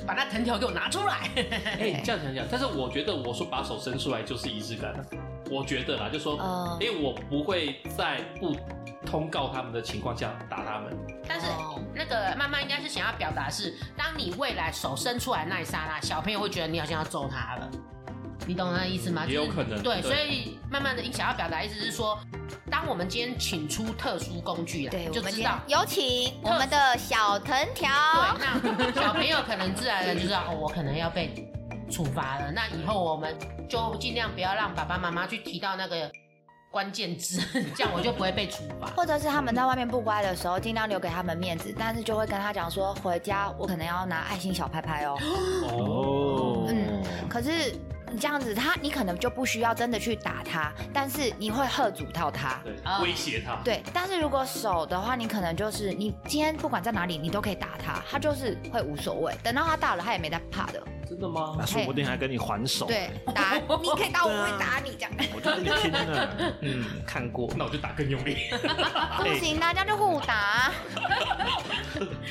[0.05, 1.29] 把那藤条给我拿出来。
[1.79, 4.93] 哎，这样想想，但是我觉得我说把手伸出来就是仪式感。
[5.49, 8.55] 我觉得啦，就说，因为我不会在不
[9.05, 10.97] 通告他们的情况下打他们。
[11.27, 11.45] 但是
[11.93, 17.69] 那个妈妈应该是想要表达是，当你未来手伸出来那一刹那，小朋友会觉得你好像要揍他了。
[18.47, 19.25] 你懂那意思吗？
[19.27, 19.71] 也有可能。
[19.71, 22.17] 就是、对，所以慢慢的，你想要表达意思是说，
[22.69, 27.89] 当我们今天请出特殊工具来，对，就知道有请我们的小藤条。
[28.15, 31.47] 对，那小朋友可能自然的就知道，哦，我可能要被
[31.89, 32.51] 处罚了。
[32.51, 33.35] 那以后我们
[33.69, 36.11] 就尽量不要让爸爸妈妈去提到那个
[36.71, 37.39] 关键字，
[37.75, 38.87] 这样我就不会被处罚。
[38.95, 45.17] 或者是他们在外面不乖的时候，尽量留给他们面子，但是就会跟他讲说，回家我可能要拿爱心小拍拍哦。
[45.69, 47.75] 哦，嗯，可是。
[48.11, 53.55] 你这样子，他你可能就不需要真的去打他，但是你会喝阻到他，对，威胁他。
[53.63, 59.33] 对，但是如果手的话，你可能就是你今天不管在哪里，你都可以打他，他就是会无所谓。
[59.41, 60.83] 等到他大了，他也没在怕的。
[61.07, 61.55] 真的吗？
[61.59, 62.85] 那说不定还跟你还手。
[62.85, 65.11] 对，打你可以打我，我会打你这样。
[65.35, 66.29] 我就跟你拼了。
[66.61, 68.37] 嗯，看过，那我就打更用力。
[69.19, 70.71] 不行，大家就互打。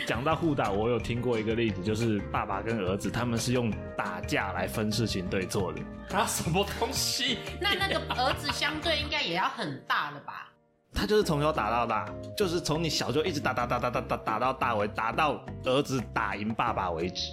[0.06, 5.80] 讲到互打，我有听过一个例子，就是爸爸跟儿子他们是用打架来分事情对错的。
[6.08, 7.38] 他什么东西？
[7.60, 10.48] 那那个儿子相对应该也要很大了吧？
[10.92, 12.04] 他就是从小打到大，
[12.36, 17.32] 就是从你小就一直打打打打打打打到大为打到儿子打赢爸爸为止。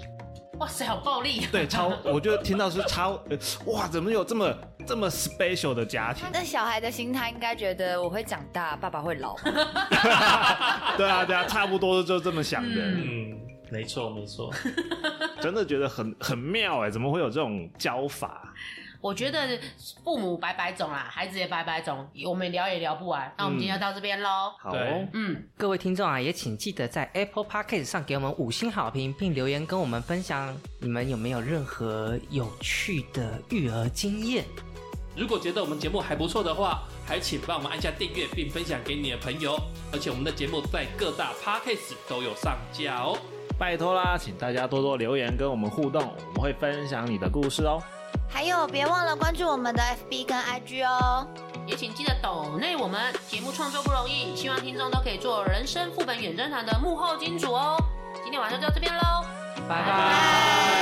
[0.60, 1.46] 哇塞，好暴力！
[1.52, 3.20] 对，超，我觉得听到是超，
[3.66, 4.56] 哇，怎么有这么
[4.88, 6.28] 这么 special 的家庭？
[6.34, 9.36] 那小孩的心态应该觉得我会长大，爸爸会老。
[10.98, 12.70] 对啊，对啊，差不多就这么想的。
[12.70, 13.40] 嗯，嗯，
[13.72, 14.54] 没错，没错，
[15.42, 18.54] 真的觉得很很妙哎，怎么会有这种教法？
[19.00, 19.48] 我觉得
[20.04, 23.32] 父母百百种啦，孩子也百百种，我们聊也聊不完。
[23.38, 24.52] 那我们今天就到这边喽。
[24.60, 24.76] 好，
[25.14, 34.44] 嗯，各位听众啊，也请记得在 Apple Podcast 上给我们五星好评，并留言跟我们分享你们有没有任何有趣的育儿经验。
[35.16, 39.56] 如果觉得我们节目还不错的话，还请帮我们按下订阅，并分享给你的朋友。
[39.94, 43.18] 而且我们的节目在各大 Podcast 都有上架哦，
[43.58, 47.82] 拜托啦，请大家多多留言跟我们互动，我们会分享你的故事哦。
[48.30, 51.26] 还有，别忘了关注我们的 FB 跟 IG 哦，
[51.66, 57.76] 也请记得抖内我们节目创作不容易，希望听众都可以做人生副本远征团的幕后金主哦。
[58.24, 59.26] 今天晚上就到这边喽，
[59.68, 60.78] 拜拜。